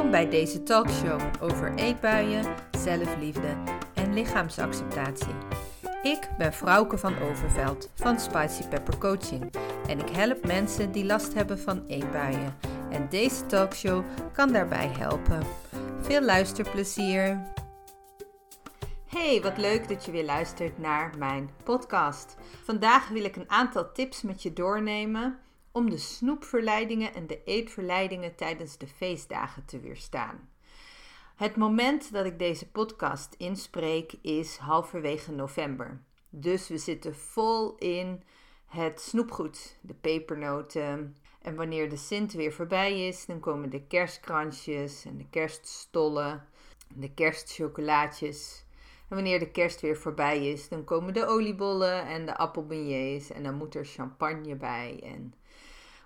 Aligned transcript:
Welkom 0.00 0.20
bij 0.20 0.30
deze 0.30 0.62
talkshow 0.62 1.20
over 1.40 1.74
eetbuien, 1.74 2.54
zelfliefde 2.78 3.56
en 3.94 4.14
lichaamsacceptatie. 4.14 5.34
Ik 6.02 6.28
ben 6.38 6.52
Frauke 6.52 6.98
van 6.98 7.18
Overveld 7.18 7.90
van 7.94 8.20
Spicy 8.20 8.68
Pepper 8.68 8.98
Coaching 8.98 9.54
en 9.86 9.98
ik 9.98 10.08
help 10.08 10.46
mensen 10.46 10.92
die 10.92 11.04
last 11.04 11.34
hebben 11.34 11.58
van 11.58 11.86
eetbuien. 11.86 12.56
En 12.90 13.08
deze 13.08 13.46
talkshow 13.46 14.04
kan 14.32 14.52
daarbij 14.52 14.88
helpen. 14.98 15.42
Veel 16.00 16.22
luisterplezier! 16.22 17.52
Hey, 19.06 19.40
wat 19.42 19.58
leuk 19.58 19.88
dat 19.88 20.04
je 20.04 20.12
weer 20.12 20.24
luistert 20.24 20.78
naar 20.78 21.12
mijn 21.18 21.50
podcast. 21.64 22.36
Vandaag 22.62 23.08
wil 23.08 23.24
ik 23.24 23.36
een 23.36 23.50
aantal 23.50 23.92
tips 23.92 24.22
met 24.22 24.42
je 24.42 24.52
doornemen 24.52 25.38
om 25.72 25.90
de 25.90 25.98
snoepverleidingen 25.98 27.14
en 27.14 27.26
de 27.26 27.44
eetverleidingen 27.44 28.34
tijdens 28.34 28.78
de 28.78 28.86
feestdagen 28.86 29.64
te 29.64 29.80
weerstaan. 29.80 30.48
Het 31.36 31.56
moment 31.56 32.12
dat 32.12 32.26
ik 32.26 32.38
deze 32.38 32.70
podcast 32.70 33.34
inspreek 33.38 34.12
is 34.22 34.56
halverwege 34.56 35.32
november. 35.32 36.00
Dus 36.30 36.68
we 36.68 36.78
zitten 36.78 37.14
vol 37.14 37.76
in 37.78 38.22
het 38.66 39.00
snoepgoed, 39.00 39.78
de 39.80 39.94
pepernoten. 39.94 41.16
En 41.42 41.54
wanneer 41.54 41.88
de 41.88 41.96
Sint 41.96 42.32
weer 42.32 42.52
voorbij 42.52 43.06
is, 43.06 43.26
dan 43.26 43.40
komen 43.40 43.70
de 43.70 43.86
kerstkransjes 43.86 45.04
en 45.04 45.16
de 45.16 45.26
kerststollen, 45.30 46.46
de 46.94 47.14
kerstchocolaatjes. 47.14 48.64
En 49.08 49.14
wanneer 49.16 49.38
de 49.38 49.50
kerst 49.50 49.80
weer 49.80 49.96
voorbij 49.96 50.50
is, 50.50 50.68
dan 50.68 50.84
komen 50.84 51.14
de 51.14 51.26
oliebollen 51.26 52.06
en 52.06 52.26
de 52.26 52.36
appelbeignets 52.36 53.30
en 53.30 53.42
dan 53.42 53.54
moet 53.54 53.74
er 53.74 53.84
champagne 53.84 54.56
bij 54.56 55.00
en 55.02 55.34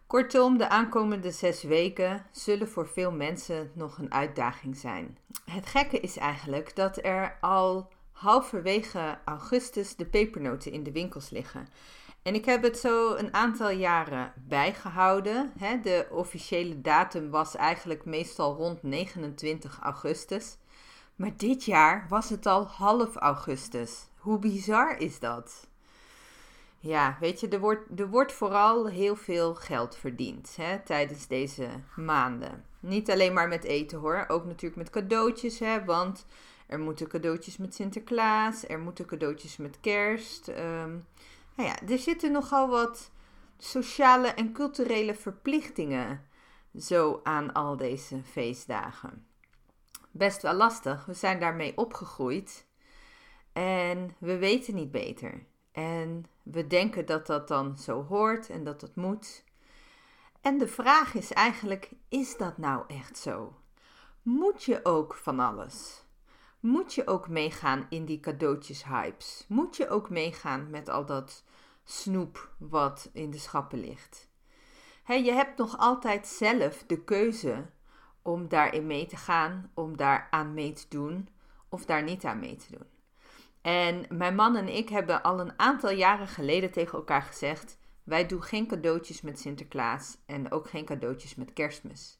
Kortom, 0.07 0.59
de 0.59 0.69
aankomende 0.69 1.31
zes 1.31 1.63
weken 1.63 2.27
zullen 2.31 2.69
voor 2.69 2.89
veel 2.89 3.13
mensen 3.13 3.71
nog 3.75 3.99
een 3.99 4.13
uitdaging 4.13 4.77
zijn. 4.77 5.19
Het 5.45 5.67
gekke 5.67 6.01
is 6.01 6.17
eigenlijk 6.17 6.77
dat 6.77 7.05
er 7.05 7.39
al 7.41 7.93
halverwege 8.13 9.19
augustus 9.25 9.97
de 9.97 10.07
pepernoten 10.07 10.73
in 10.73 10.83
de 10.83 10.93
winkels 10.93 11.31
liggen. 11.31 11.69
En 12.23 12.35
ik 12.35 12.45
heb 12.45 12.63
het 12.63 12.79
zo 12.79 13.15
een 13.15 13.35
aantal 13.35 13.71
jaren 13.71 14.33
bijgehouden. 14.37 15.53
De 15.83 16.07
officiële 16.11 16.81
datum 16.81 17.31
was 17.31 17.57
eigenlijk 17.57 18.05
meestal 18.05 18.57
rond 18.57 18.83
29 18.83 19.79
augustus. 19.83 20.57
Maar 21.17 21.37
dit 21.37 21.65
jaar 21.65 22.07
was 22.09 22.29
het 22.29 22.47
al 22.47 22.67
half 22.67 23.17
augustus. 23.17 24.09
Hoe 24.17 24.39
bizar 24.39 24.99
is 24.99 25.19
dat? 25.19 25.69
Ja, 26.85 27.17
weet 27.21 27.41
je, 27.41 27.49
er 27.49 27.61
wordt, 27.61 28.01
er 28.01 28.09
wordt 28.09 28.33
vooral 28.33 28.87
heel 28.87 29.17
veel 29.17 29.55
geld 29.55 29.97
verdiend 29.97 30.57
hè, 30.57 30.79
tijdens 30.79 31.27
deze 31.27 31.69
maanden. 31.97 32.65
Niet 32.81 33.11
alleen 33.11 33.33
maar 33.33 33.49
met 33.49 33.65
eten 33.65 33.99
hoor, 33.99 34.25
ook 34.29 34.45
natuurlijk 34.45 34.77
met 34.77 34.91
cadeautjes. 34.91 35.59
Hè, 35.59 35.85
want 35.85 36.27
er 36.67 36.79
moeten 36.79 37.09
cadeautjes 37.09 37.57
met 37.57 37.75
Sinterklaas, 37.75 38.69
er 38.69 38.79
moeten 38.79 39.07
cadeautjes 39.07 39.57
met 39.57 39.81
kerst. 39.81 40.49
Um, 40.49 41.07
nou 41.55 41.69
ja, 41.69 41.89
er 41.89 41.99
zitten 41.99 42.33
nogal 42.33 42.69
wat 42.69 43.11
sociale 43.59 44.29
en 44.29 44.53
culturele 44.53 45.15
verplichtingen 45.15 46.27
zo 46.79 47.21
aan 47.23 47.53
al 47.53 47.77
deze 47.77 48.23
feestdagen. 48.25 49.27
Best 50.11 50.43
wel 50.43 50.55
lastig, 50.55 51.05
we 51.05 51.15
zijn 51.15 51.41
daarmee 51.41 51.77
opgegroeid 51.77 52.67
en 53.53 54.15
we 54.19 54.39
weten 54.39 54.75
niet 54.75 54.91
beter. 54.91 55.53
En 55.75 56.27
we 56.43 56.67
denken 56.67 57.07
dat 57.07 57.27
dat 57.27 57.49
dan 57.49 57.79
zo 57.79 58.03
hoort 58.03 58.51
en 58.51 58.65
dat 58.65 58.81
dat 58.81 58.97
moet. 58.97 59.45
En 60.41 60.59
de 60.59 60.69
vraag 60.69 61.15
is 61.15 61.33
eigenlijk: 61.33 61.91
is 62.09 62.37
dat 62.37 62.59
nou 62.59 62.85
echt 62.87 63.19
zo? 63.19 63.57
Moet 64.23 64.63
je 64.63 64.81
ook 64.83 65.15
van 65.15 65.41
alles? 65.41 66.05
Moet 66.61 66.95
je 66.95 67.07
ook 67.07 67.29
meegaan 67.29 67.87
in 67.89 68.05
die 68.05 68.21
cadeautjes-hypes? 68.21 69.45
Moet 69.49 69.77
je 69.77 69.89
ook 69.89 70.11
meegaan 70.11 70.71
met 70.71 70.89
al 70.89 71.07
dat 71.07 71.45
snoep 71.85 72.55
wat 72.59 73.11
in 73.13 73.31
de 73.31 73.39
schappen 73.39 73.81
ligt? 73.81 74.29
je 75.07 75.33
hebt 75.33 75.59
nog 75.59 75.79
altijd 75.79 76.27
zelf 76.27 76.85
de 76.87 77.05
keuze 77.05 77.67
om 78.23 78.49
daarin 78.49 78.87
mee 78.87 79.07
te 79.07 79.17
gaan, 79.17 79.71
om 79.75 79.97
daar 79.97 80.29
aan 80.31 80.55
mee 80.55 80.73
te 80.73 80.87
doen 80.89 81.29
of 81.69 81.85
daar 81.85 82.03
niet 82.03 82.25
aan 82.25 82.39
mee 82.39 82.57
te 82.57 82.77
doen. 82.77 82.94
En 83.65 84.07
mijn 84.09 84.35
man 84.35 84.57
en 84.57 84.69
ik 84.69 84.89
hebben 84.89 85.23
al 85.23 85.41
een 85.41 85.59
aantal 85.59 85.91
jaren 85.91 86.29
geleden 86.29 86.71
tegen 86.71 86.99
elkaar 86.99 87.23
gezegd: 87.23 87.79
wij 88.03 88.27
doen 88.27 88.43
geen 88.43 88.67
cadeautjes 88.67 89.21
met 89.21 89.41
Sinterklaas 89.41 90.17
en 90.27 90.53
ook 90.53 90.69
geen 90.69 90.85
cadeautjes 90.85 91.35
met 91.35 91.53
Kerstmis. 91.53 92.19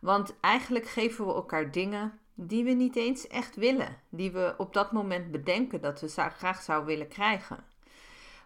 Want 0.00 0.34
eigenlijk 0.40 0.88
geven 0.88 1.26
we 1.26 1.32
elkaar 1.32 1.70
dingen 1.70 2.18
die 2.34 2.64
we 2.64 2.70
niet 2.70 2.96
eens 2.96 3.26
echt 3.26 3.56
willen, 3.56 3.96
die 4.08 4.30
we 4.30 4.54
op 4.58 4.72
dat 4.72 4.92
moment 4.92 5.30
bedenken 5.30 5.80
dat 5.80 6.00
we 6.00 6.08
graag 6.08 6.62
zouden 6.62 6.88
willen 6.88 7.08
krijgen. 7.08 7.64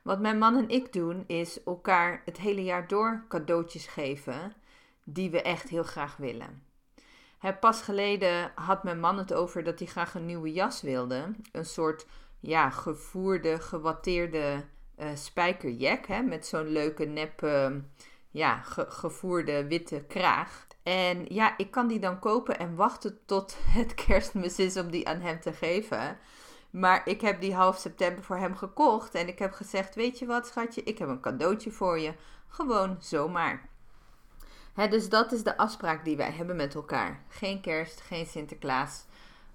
Wat 0.03 0.21
mijn 0.21 0.39
man 0.39 0.57
en 0.57 0.69
ik 0.69 0.93
doen 0.93 1.25
is 1.27 1.63
elkaar 1.63 2.23
het 2.25 2.37
hele 2.37 2.65
jaar 2.65 2.89
door 2.89 3.25
cadeautjes 3.29 3.87
geven 3.87 4.55
die 5.05 5.31
we 5.31 5.43
echt 5.43 5.69
heel 5.69 5.83
graag 5.83 6.17
willen. 6.17 6.63
pas 7.61 7.83
geleden 7.83 8.53
had 8.55 8.85
mijn 8.85 9.01
man 9.01 9.19
het 9.19 9.35
over 9.35 9.65
dat 9.65 9.79
hij 9.79 9.89
graag 9.89 10.15
een 10.15 10.27
nieuwe 10.27 10.53
jas 10.53 10.83
wilde, 10.83 11.35
een 11.53 11.65
soort 11.65 12.07
ja, 12.41 12.71
gevoerde, 12.71 13.61
gewatteerde 13.61 14.65
uh, 14.99 15.07
spijkerjack. 15.15 16.07
Hè, 16.07 16.23
met 16.23 16.47
zo'n 16.47 16.69
leuke 16.69 17.05
nep, 17.05 17.47
ja, 18.31 18.63
gevoerde 18.89 19.67
witte 19.67 20.05
kraag. 20.09 20.67
En 20.83 21.25
ja, 21.29 21.55
ik 21.57 21.71
kan 21.71 21.87
die 21.87 21.99
dan 21.99 22.19
kopen 22.19 22.59
en 22.59 22.75
wachten 22.75 23.19
tot 23.25 23.57
het 23.79 23.95
kerstmis 23.95 24.59
is 24.59 24.77
om 24.77 24.91
die 24.91 25.09
aan 25.09 25.21
hem 25.21 25.41
te 25.41 25.53
geven. 25.53 26.19
Maar 26.71 27.09
ik 27.09 27.21
heb 27.21 27.41
die 27.41 27.55
half 27.55 27.79
september 27.79 28.25
voor 28.25 28.37
hem 28.37 28.57
gekocht. 28.57 29.15
En 29.15 29.29
ik 29.29 29.39
heb 29.39 29.53
gezegd: 29.53 29.95
Weet 29.95 30.19
je 30.19 30.27
wat, 30.27 30.47
schatje, 30.47 30.83
ik 30.83 30.99
heb 30.99 31.09
een 31.09 31.21
cadeautje 31.21 31.71
voor 31.71 31.99
je. 31.99 32.15
Gewoon 32.49 32.97
zomaar. 33.01 33.69
Hè, 34.75 34.89
dus 34.89 35.09
dat 35.09 35.33
is 35.33 35.43
de 35.43 35.57
afspraak 35.57 36.05
die 36.05 36.17
wij 36.17 36.31
hebben 36.31 36.57
met 36.57 36.75
elkaar. 36.75 37.25
Geen 37.29 37.61
kerst, 37.61 38.01
geen 38.01 38.27
Sinterklaas 38.27 39.05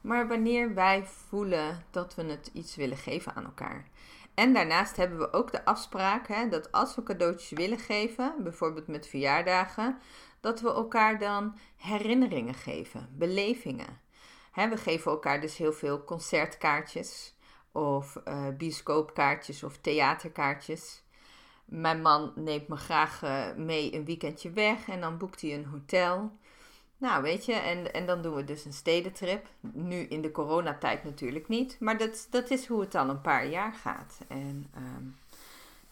maar 0.02 0.28
wanneer 0.28 0.74
wij 0.74 1.06
voelen 1.06 1.86
dat 1.92 2.16
we 2.16 2.24
het 2.24 2.50
iets 2.54 2.76
willen 2.76 2.98
geven 2.98 3.36
aan 3.36 3.46
elkaar. 3.46 3.86
En 4.34 4.54
daarnaast 4.54 4.96
hebben 4.96 5.18
we 5.18 5.34
ook 5.34 5.52
de 5.52 5.66
afspraak 5.66 6.28
hè, 6.28 6.50
dat 6.50 6.72
als 6.72 6.96
we 6.96 7.04
cadeautjes 7.04 7.50
willen 7.50 7.80
geven, 7.80 8.36
bijvoorbeeld 8.40 8.88
met 8.88 9.08
verjaardagen, 9.08 10.00
dat 10.40 10.62
we 10.62 10.68
elkaar 10.68 11.20
dan 11.20 11.58
herinneringen 11.76 12.54
geven, 12.54 13.10
belevingen. 13.18 14.00
Hè, 14.52 14.70
we 14.70 14.78
geven 14.78 15.12
elkaar 15.12 15.42
dus 15.42 15.58
heel 15.58 15.74
veel 15.74 16.04
concertkaartjes 16.04 17.36
of 17.72 18.22
uh, 18.28 18.48
bioscoopkaartjes 18.58 19.64
of 19.64 19.78
theaterkaartjes. 19.78 21.04
Mijn 21.66 22.02
man 22.02 22.34
neemt 22.36 22.68
me 22.68 22.76
graag 22.76 23.24
uh, 23.24 23.54
mee 23.56 23.96
een 23.96 24.06
weekendje 24.06 24.52
weg 24.52 24.88
en 24.88 25.02
dan 25.02 25.18
boekt 25.18 25.42
hij 25.42 25.54
een 25.54 25.66
hotel. 25.66 26.32
Nou, 27.02 27.22
weet 27.22 27.46
je, 27.46 27.54
en, 27.54 27.94
en 27.94 28.06
dan 28.06 28.22
doen 28.22 28.36
we 28.36 28.44
dus 28.44 28.66
een 28.66 28.74
stedentrip. 28.74 29.48
Nu 29.60 30.00
in 30.00 30.22
de 30.22 30.32
coronatijd 30.32 31.04
natuurlijk 31.04 31.48
niet, 31.48 31.80
maar 31.80 31.98
dat, 31.98 32.28
dat 32.30 32.50
is 32.50 32.68
hoe 32.68 32.82
het 32.82 32.96
al 32.96 33.10
een 33.10 33.22
paar 33.22 33.48
jaar 33.48 33.74
gaat. 33.74 34.20
En 34.28 34.70
ehm, 34.74 35.06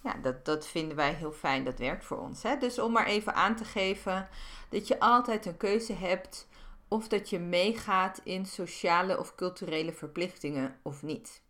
ja, 0.01 0.21
dat, 0.21 0.45
dat 0.45 0.67
vinden 0.67 0.95
wij 0.95 1.13
heel 1.13 1.31
fijn, 1.31 1.63
dat 1.63 1.79
werkt 1.79 2.05
voor 2.05 2.17
ons. 2.17 2.43
Hè? 2.43 2.57
Dus 2.57 2.79
om 2.79 2.91
maar 2.91 3.05
even 3.05 3.33
aan 3.33 3.55
te 3.55 3.63
geven 3.63 4.27
dat 4.69 4.87
je 4.87 4.99
altijd 4.99 5.45
een 5.45 5.57
keuze 5.57 5.93
hebt 5.93 6.47
of 6.87 7.07
dat 7.07 7.29
je 7.29 7.39
meegaat 7.39 8.21
in 8.23 8.45
sociale 8.45 9.19
of 9.19 9.35
culturele 9.35 9.93
verplichtingen 9.93 10.75
of 10.81 11.03
niet. 11.03 11.41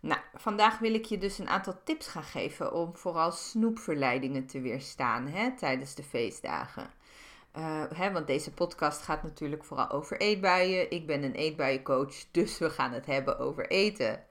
Nou, 0.00 0.20
vandaag 0.34 0.78
wil 0.78 0.94
ik 0.94 1.04
je 1.04 1.18
dus 1.18 1.38
een 1.38 1.48
aantal 1.48 1.80
tips 1.84 2.06
gaan 2.06 2.22
geven 2.22 2.72
om 2.72 2.96
vooral 2.96 3.32
snoepverleidingen 3.32 4.46
te 4.46 4.60
weerstaan 4.60 5.26
hè, 5.26 5.56
tijdens 5.56 5.94
de 5.94 6.02
feestdagen. 6.02 6.90
Uh, 7.58 7.82
hè, 7.94 8.12
want 8.12 8.26
deze 8.26 8.52
podcast 8.52 9.02
gaat 9.02 9.22
natuurlijk 9.22 9.64
vooral 9.64 9.90
over 9.90 10.20
eetbuien. 10.20 10.90
Ik 10.90 11.06
ben 11.06 11.22
een 11.22 11.34
eetbuiencoach, 11.34 12.14
dus 12.30 12.58
we 12.58 12.70
gaan 12.70 12.92
het 12.92 13.06
hebben 13.06 13.38
over 13.38 13.70
eten. 13.70 14.24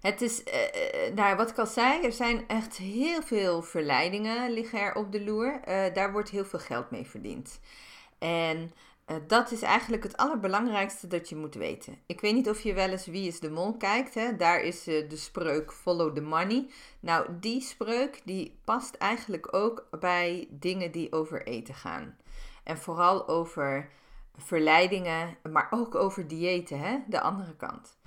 Het 0.00 0.20
is, 0.22 0.42
uh, 0.42 1.14
nou, 1.14 1.36
wat 1.36 1.50
ik 1.50 1.58
al 1.58 1.66
zei, 1.66 2.04
er 2.04 2.12
zijn 2.12 2.48
echt 2.48 2.76
heel 2.76 3.22
veel 3.22 3.62
verleidingen 3.62 4.52
liggen 4.52 4.80
er 4.80 4.94
op 4.94 5.12
de 5.12 5.24
loer. 5.24 5.60
Daar 5.92 6.12
wordt 6.12 6.30
heel 6.30 6.44
veel 6.44 6.58
geld 6.58 6.90
mee 6.90 7.06
verdiend. 7.06 7.60
En 8.18 8.72
dat 9.26 9.50
is 9.50 9.62
eigenlijk 9.62 10.02
het 10.02 10.16
allerbelangrijkste 10.16 11.06
dat 11.06 11.28
je 11.28 11.36
moet 11.36 11.54
weten. 11.54 11.98
Ik 12.06 12.20
weet 12.20 12.34
niet 12.34 12.48
of 12.48 12.60
je 12.60 12.74
wel 12.74 12.88
eens 12.88 13.06
Wie 13.06 13.26
is 13.26 13.40
de 13.40 13.50
Mol 13.50 13.76
kijkt. 13.76 14.14
Hè? 14.14 14.36
Daar 14.36 14.60
is 14.60 14.84
de 14.84 15.16
spreuk 15.16 15.72
Follow 15.72 16.14
the 16.14 16.20
Money. 16.20 16.66
Nou, 17.00 17.26
die 17.40 17.60
spreuk 17.60 18.20
die 18.24 18.58
past 18.64 18.94
eigenlijk 18.94 19.54
ook 19.54 19.86
bij 20.00 20.46
dingen 20.50 20.92
die 20.92 21.12
over 21.12 21.46
eten 21.46 21.74
gaan. 21.74 22.16
En 22.64 22.78
vooral 22.78 23.28
over 23.28 23.90
verleidingen, 24.36 25.36
maar 25.52 25.66
ook 25.70 25.94
over 25.94 26.28
diëten, 26.28 26.80
hè? 26.80 26.98
de 27.06 27.20
andere 27.20 27.56
kant. 27.56 27.98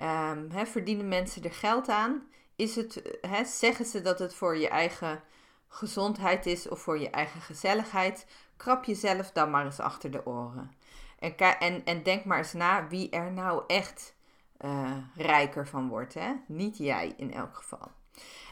Um, 0.00 0.50
hè, 0.50 0.66
verdienen 0.66 1.08
mensen 1.08 1.44
er 1.44 1.52
geld 1.52 1.88
aan? 1.88 2.22
Is 2.56 2.76
het, 2.76 3.18
hè, 3.20 3.44
zeggen 3.44 3.84
ze 3.84 4.02
dat 4.02 4.18
het 4.18 4.34
voor 4.34 4.56
je 4.56 4.68
eigen 4.68 5.22
gezondheid 5.68 6.46
is 6.46 6.68
of 6.68 6.80
voor 6.80 6.98
je 6.98 7.10
eigen 7.10 7.40
gezelligheid? 7.40 8.26
Krap 8.56 8.84
jezelf 8.84 9.30
dan 9.32 9.50
maar 9.50 9.64
eens 9.64 9.80
achter 9.80 10.10
de 10.10 10.26
oren. 10.26 10.72
En, 11.18 11.36
en, 11.36 11.84
en 11.84 12.02
denk 12.02 12.24
maar 12.24 12.38
eens 12.38 12.52
na 12.52 12.88
wie 12.88 13.10
er 13.10 13.32
nou 13.32 13.62
echt 13.66 14.16
uh, 14.60 14.96
rijker 15.14 15.68
van 15.68 15.88
wordt. 15.88 16.14
Hè? 16.14 16.32
Niet 16.46 16.78
jij 16.78 17.14
in 17.16 17.32
elk 17.32 17.56
geval. 17.56 17.90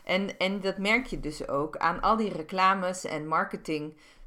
En, 0.05 0.39
en 0.39 0.61
dat 0.61 0.79
merk 0.79 1.07
je 1.07 1.21
dus 1.21 1.49
ook 1.49 1.77
aan 1.77 2.01
al 2.01 2.17
die 2.17 2.33
reclames 2.33 3.05
en 3.05 3.27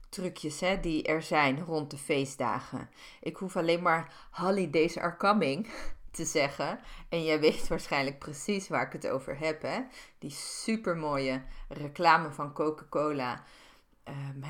marketingtrucjes 0.10 0.60
hè, 0.60 0.80
die 0.80 1.04
er 1.04 1.22
zijn 1.22 1.60
rond 1.60 1.92
de 1.92 1.98
feestdagen. 1.98 2.90
Ik 3.22 3.38
hoef 3.38 3.56
alleen 3.58 3.82
maar 3.82 4.14
holidays 4.32 4.98
are 4.98 5.18
coming 5.18 5.68
te 6.12 6.26
zeggen. 6.26 6.80
En 7.10 7.24
jij 7.24 7.40
weet 7.40 7.68
waarschijnlijk 7.68 8.20
precies 8.20 8.68
waar 8.68 8.86
ik 8.86 8.94
het 8.94 9.08
over 9.08 9.40
heb. 9.40 9.62
Hè? 9.62 9.82
Die 10.20 10.32
supermooie 10.32 11.42
reclame 11.68 12.32
van 12.32 12.54
Coca-Cola. 12.54 13.44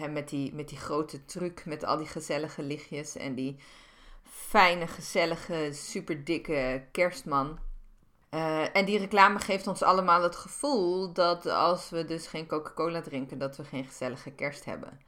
Um, 0.02 0.14
met, 0.14 0.30
die, 0.30 0.54
met 0.54 0.70
die 0.70 0.78
grote 0.78 1.26
truc 1.26 1.66
met 1.66 1.84
al 1.84 1.98
die 1.98 2.08
gezellige 2.08 2.64
lichtjes 2.64 3.16
en 3.16 3.36
die 3.36 3.60
fijne, 4.24 4.88
gezellige, 4.88 5.70
super 5.74 6.24
dikke 6.24 6.84
kerstman. 6.92 7.60
Uh, 8.32 8.76
en 8.76 8.86
die 8.86 8.98
reclame 8.98 9.40
geeft 9.40 9.68
ons 9.68 9.84
allemaal 9.84 10.24
het 10.24 10.36
gevoel 10.36 11.14
dat 11.14 11.46
als 11.46 11.90
we 11.90 12.06
dus 12.06 12.28
geen 12.28 12.48
Coca-Cola 12.48 13.02
drinken, 13.02 13.38
dat 13.38 13.58
we 13.58 13.64
geen 13.64 13.86
gezellige 13.86 14.32
kerst 14.32 14.66
hebben. 14.66 15.00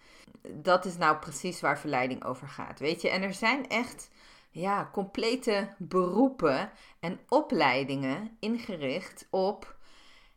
Dat 0.54 0.86
is 0.86 0.98
nou 0.98 1.18
precies 1.18 1.62
waar 1.62 1.80
verleiding 1.80 2.24
over 2.24 2.48
gaat, 2.48 2.80
weet 2.80 3.02
je. 3.02 3.10
En 3.10 3.22
er 3.22 3.34
zijn 3.34 3.70
echt 3.70 4.10
ja, 4.50 4.90
complete 4.92 5.76
beroepen 5.78 6.72
en 7.00 7.20
opleidingen 7.28 8.38
ingericht 8.40 9.28
op 9.30 9.76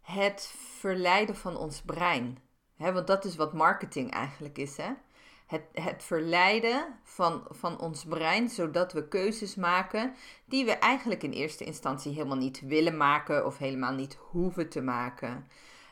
het 0.00 0.54
verleiden 0.78 1.36
van 1.36 1.56
ons 1.56 1.82
brein. 1.82 2.38
He, 2.76 2.92
want 2.92 3.06
dat 3.06 3.24
is 3.24 3.36
wat 3.36 3.52
marketing 3.52 4.10
eigenlijk 4.10 4.58
is. 4.58 4.76
Hè? 4.76 4.92
Het, 5.46 5.62
het 5.72 6.04
verleiden 6.04 6.98
van, 7.02 7.46
van 7.50 7.80
ons 7.80 8.04
brein, 8.04 8.48
zodat 8.48 8.92
we 8.92 9.08
keuzes 9.08 9.54
maken 9.54 10.14
die 10.44 10.64
we 10.64 10.72
eigenlijk 10.72 11.22
in 11.22 11.32
eerste 11.32 11.64
instantie 11.64 12.12
helemaal 12.12 12.36
niet 12.36 12.60
willen 12.60 12.96
maken 12.96 13.46
of 13.46 13.58
helemaal 13.58 13.94
niet 13.94 14.18
hoeven 14.20 14.68
te 14.68 14.80
maken. 14.80 15.46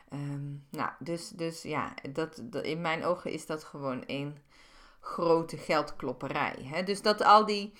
Ehm, 0.09 0.51
nou, 0.69 0.89
dus, 0.99 1.29
dus 1.29 1.61
ja, 1.61 1.93
dat, 2.09 2.41
in 2.61 2.81
mijn 2.81 3.05
ogen 3.05 3.31
is 3.31 3.45
dat 3.45 3.63
gewoon 3.63 4.05
één 4.05 4.37
grote 4.99 5.57
geldklopperij. 5.57 6.55
Hè? 6.61 6.83
Dus 6.83 7.01
dat 7.01 7.23
al 7.23 7.45
die 7.45 7.73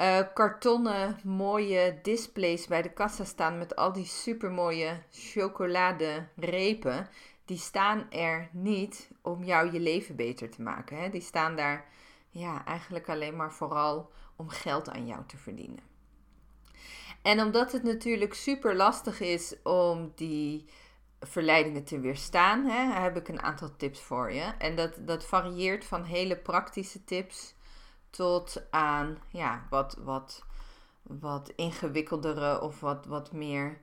uh, 0.00 0.18
kartonnen 0.34 1.18
mooie 1.24 1.98
displays 2.02 2.66
bij 2.66 2.82
de 2.82 2.92
kassa 2.92 3.24
staan 3.24 3.58
met 3.58 3.76
al 3.76 3.92
die 3.92 4.04
supermooie 4.04 5.02
chocoladerepen, 5.10 7.08
die 7.52 7.60
staan 7.60 8.10
er 8.10 8.48
niet 8.52 9.10
om 9.22 9.44
jou 9.44 9.72
je 9.72 9.80
leven 9.80 10.16
beter 10.16 10.50
te 10.50 10.62
maken. 10.62 10.98
Hè? 10.98 11.10
Die 11.10 11.20
staan 11.20 11.56
daar 11.56 11.88
ja, 12.30 12.64
eigenlijk 12.64 13.08
alleen 13.08 13.36
maar 13.36 13.52
vooral 13.52 14.10
om 14.36 14.48
geld 14.48 14.88
aan 14.88 15.06
jou 15.06 15.22
te 15.26 15.36
verdienen. 15.36 15.80
En 17.22 17.40
omdat 17.40 17.72
het 17.72 17.82
natuurlijk 17.82 18.34
super 18.34 18.76
lastig 18.76 19.20
is 19.20 19.62
om 19.62 20.12
die 20.14 20.68
verleidingen 21.20 21.84
te 21.84 22.00
weerstaan, 22.00 22.64
hè, 22.64 23.00
heb 23.00 23.16
ik 23.16 23.28
een 23.28 23.42
aantal 23.42 23.76
tips 23.76 24.00
voor 24.00 24.32
je. 24.32 24.52
En 24.58 24.76
dat, 24.76 24.94
dat 24.98 25.24
varieert 25.24 25.84
van 25.84 26.04
hele 26.04 26.36
praktische 26.36 27.04
tips 27.04 27.54
tot 28.10 28.66
aan 28.70 29.18
ja, 29.28 29.66
wat, 29.70 29.96
wat, 29.98 30.44
wat 31.02 31.52
ingewikkeldere 31.56 32.60
of 32.60 32.80
wat, 32.80 33.06
wat 33.06 33.32
meer 33.32 33.80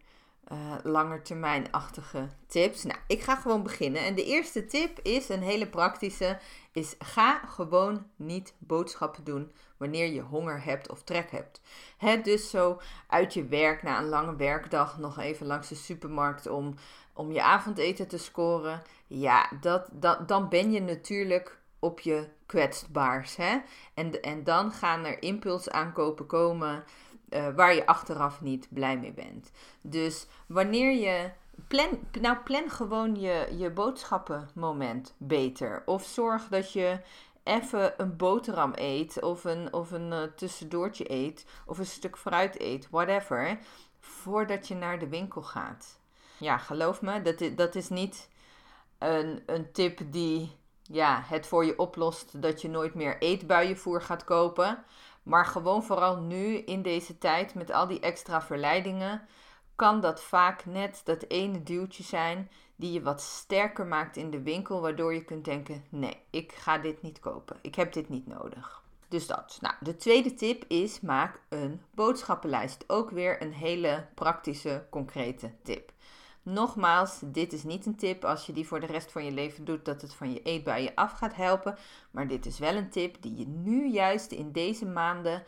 uh, 0.51 0.75
langetermijnachtige 0.83 2.27
tips. 2.47 2.83
Nou, 2.83 2.99
ik 3.07 3.21
ga 3.21 3.35
gewoon 3.35 3.63
beginnen. 3.63 4.01
En 4.01 4.15
de 4.15 4.25
eerste 4.25 4.65
tip 4.65 4.99
is 4.99 5.29
een 5.29 5.41
hele 5.41 5.67
praktische. 5.67 6.37
Is 6.71 6.95
ga 6.99 7.37
gewoon 7.37 8.05
niet 8.15 8.53
boodschappen 8.57 9.23
doen 9.23 9.51
wanneer 9.77 10.07
je 10.07 10.21
honger 10.21 10.63
hebt 10.63 10.89
of 10.89 11.03
trek 11.03 11.31
hebt. 11.31 11.61
He, 11.97 12.21
dus 12.21 12.49
zo 12.49 12.81
uit 13.07 13.33
je 13.33 13.45
werk 13.45 13.83
na 13.83 13.99
een 13.99 14.09
lange 14.09 14.35
werkdag 14.35 14.97
nog 14.97 15.19
even 15.19 15.45
langs 15.45 15.69
de 15.69 15.75
supermarkt 15.75 16.47
om, 16.47 16.75
om 17.13 17.31
je 17.31 17.41
avondeten 17.41 18.07
te 18.07 18.17
scoren. 18.17 18.81
Ja, 19.07 19.49
dat, 19.61 19.89
dan 20.27 20.49
ben 20.49 20.71
je 20.71 20.81
natuurlijk 20.81 21.59
op 21.79 21.99
je 21.99 22.27
kwetsbaars. 22.45 23.35
Hè? 23.35 23.57
En, 23.93 24.21
en 24.21 24.43
dan 24.43 24.71
gaan 24.71 25.05
er 25.05 25.21
impulsaankopen 25.21 26.25
komen 26.25 26.83
uh, 27.29 27.47
waar 27.55 27.75
je 27.75 27.85
achteraf 27.85 28.41
niet 28.41 28.67
blij 28.69 28.97
mee 28.97 29.13
bent. 29.13 29.51
Dus 29.81 30.27
wanneer 30.47 30.91
je. 30.91 31.29
Plan, 31.67 31.99
nou, 32.21 32.37
plan 32.37 32.69
gewoon 32.69 33.15
je, 33.15 33.55
je 33.57 33.71
boodschappenmoment 33.71 35.15
beter. 35.17 35.83
Of 35.85 36.03
zorg 36.03 36.47
dat 36.47 36.73
je 36.73 36.99
even 37.43 37.93
een 38.01 38.17
boterham 38.17 38.71
eet. 38.75 39.21
Of 39.21 39.43
een, 39.43 39.73
of 39.73 39.91
een 39.91 40.11
uh, 40.11 40.23
tussendoortje 40.35 41.11
eet. 41.11 41.45
Of 41.65 41.77
een 41.77 41.85
stuk 41.85 42.17
fruit 42.17 42.59
eet. 42.59 42.89
Whatever. 42.89 43.59
Voordat 43.99 44.67
je 44.67 44.75
naar 44.75 44.99
de 44.99 45.07
winkel 45.07 45.41
gaat. 45.41 45.99
Ja, 46.39 46.57
geloof 46.57 47.01
me, 47.01 47.21
dat 47.21 47.41
is, 47.41 47.55
dat 47.55 47.75
is 47.75 47.89
niet 47.89 48.29
een, 48.97 49.43
een 49.45 49.71
tip 49.71 49.99
die 50.05 50.57
ja, 50.81 51.23
het 51.25 51.47
voor 51.47 51.65
je 51.65 51.79
oplost 51.79 52.41
dat 52.41 52.61
je 52.61 52.69
nooit 52.69 52.93
meer 52.93 53.17
eetbuienvoer 53.21 54.01
gaat 54.01 54.23
kopen. 54.23 54.83
Maar 55.29 55.45
gewoon 55.45 55.83
vooral 55.83 56.17
nu 56.17 56.57
in 56.57 56.81
deze 56.81 57.17
tijd 57.17 57.53
met 57.53 57.71
al 57.71 57.87
die 57.87 57.99
extra 57.99 58.41
verleidingen, 58.41 59.21
kan 59.75 60.01
dat 60.01 60.21
vaak 60.21 60.65
net 60.65 61.01
dat 61.03 61.25
ene 61.27 61.63
duwtje 61.63 62.03
zijn 62.03 62.51
die 62.75 62.91
je 62.91 63.01
wat 63.01 63.21
sterker 63.21 63.85
maakt 63.85 64.17
in 64.17 64.31
de 64.31 64.41
winkel, 64.41 64.81
waardoor 64.81 65.13
je 65.13 65.23
kunt 65.23 65.45
denken: 65.45 65.85
nee, 65.89 66.17
ik 66.29 66.51
ga 66.51 66.77
dit 66.77 67.01
niet 67.01 67.19
kopen. 67.19 67.57
Ik 67.61 67.75
heb 67.75 67.93
dit 67.93 68.09
niet 68.09 68.27
nodig. 68.27 68.83
Dus 69.07 69.27
dat. 69.27 69.57
Nou, 69.61 69.75
de 69.79 69.95
tweede 69.95 70.33
tip 70.33 70.63
is: 70.67 70.99
maak 71.01 71.39
een 71.49 71.81
boodschappenlijst. 71.91 72.83
Ook 72.87 73.09
weer 73.09 73.41
een 73.41 73.53
hele 73.53 74.05
praktische, 74.15 74.85
concrete 74.89 75.51
tip. 75.63 75.91
Nogmaals, 76.43 77.19
dit 77.23 77.53
is 77.53 77.63
niet 77.63 77.85
een 77.85 77.95
tip 77.95 78.25
als 78.25 78.45
je 78.45 78.53
die 78.53 78.67
voor 78.67 78.79
de 78.79 78.85
rest 78.85 79.11
van 79.11 79.25
je 79.25 79.31
leven 79.31 79.65
doet 79.65 79.85
dat 79.85 80.01
het 80.01 80.13
van 80.13 80.33
je 80.33 80.41
eetbuien 80.41 80.95
af 80.95 81.11
gaat 81.11 81.35
helpen. 81.35 81.77
Maar 82.11 82.27
dit 82.27 82.45
is 82.45 82.59
wel 82.59 82.75
een 82.75 82.89
tip 82.89 83.21
die 83.21 83.37
je 83.37 83.47
nu 83.47 83.87
juist 83.87 84.31
in 84.31 84.51
deze 84.51 84.85
maanden 84.85 85.43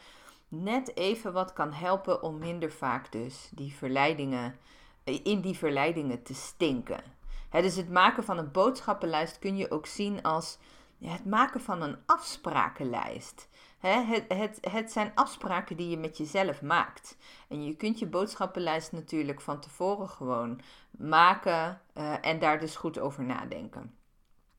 net 0.47 0.95
even 0.95 1.33
wat 1.33 1.53
kan 1.53 1.73
helpen 1.73 2.23
om 2.23 2.37
minder 2.37 2.71
vaak 2.71 3.11
dus 3.11 3.49
die 3.51 3.73
verleidingen, 3.73 4.55
in 5.03 5.41
die 5.41 5.57
verleidingen 5.57 6.23
te 6.23 6.33
stinken. 6.33 7.03
dus 7.49 7.75
het 7.75 7.89
maken 7.89 8.23
van 8.23 8.37
een 8.37 8.51
boodschappenlijst 8.51 9.39
kun 9.39 9.57
je 9.57 9.71
ook 9.71 9.85
zien 9.85 10.21
als 10.21 10.57
het 10.99 11.25
maken 11.25 11.61
van 11.61 11.81
een 11.81 11.97
afsprakenlijst. 12.05 13.47
Het, 13.81 14.57
het, 14.71 14.91
zijn 14.91 15.11
afspraken 15.15 15.77
die 15.77 15.89
je 15.89 15.97
met 15.97 16.17
jezelf 16.17 16.61
maakt. 16.61 17.17
En 17.47 17.63
je 17.63 17.75
kunt 17.75 17.99
je 17.99 18.07
boodschappenlijst 18.07 18.91
natuurlijk 18.91 19.41
van 19.41 19.59
tevoren 19.59 20.09
gewoon 20.09 20.61
maken 20.91 21.81
uh, 21.93 22.25
en 22.25 22.39
daar 22.39 22.59
dus 22.59 22.75
goed 22.75 22.99
over 22.99 23.23
nadenken. 23.23 23.95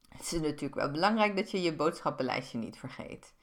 Het 0.08 0.32
is 0.32 0.40
natuurlijk 0.40 0.74
wel 0.74 0.90
belangrijk 0.90 1.36
dat 1.36 1.50
je 1.50 1.62
je 1.62 1.74
boodschappenlijstje 1.74 2.58
niet 2.58 2.78
vergeet. 2.78 3.34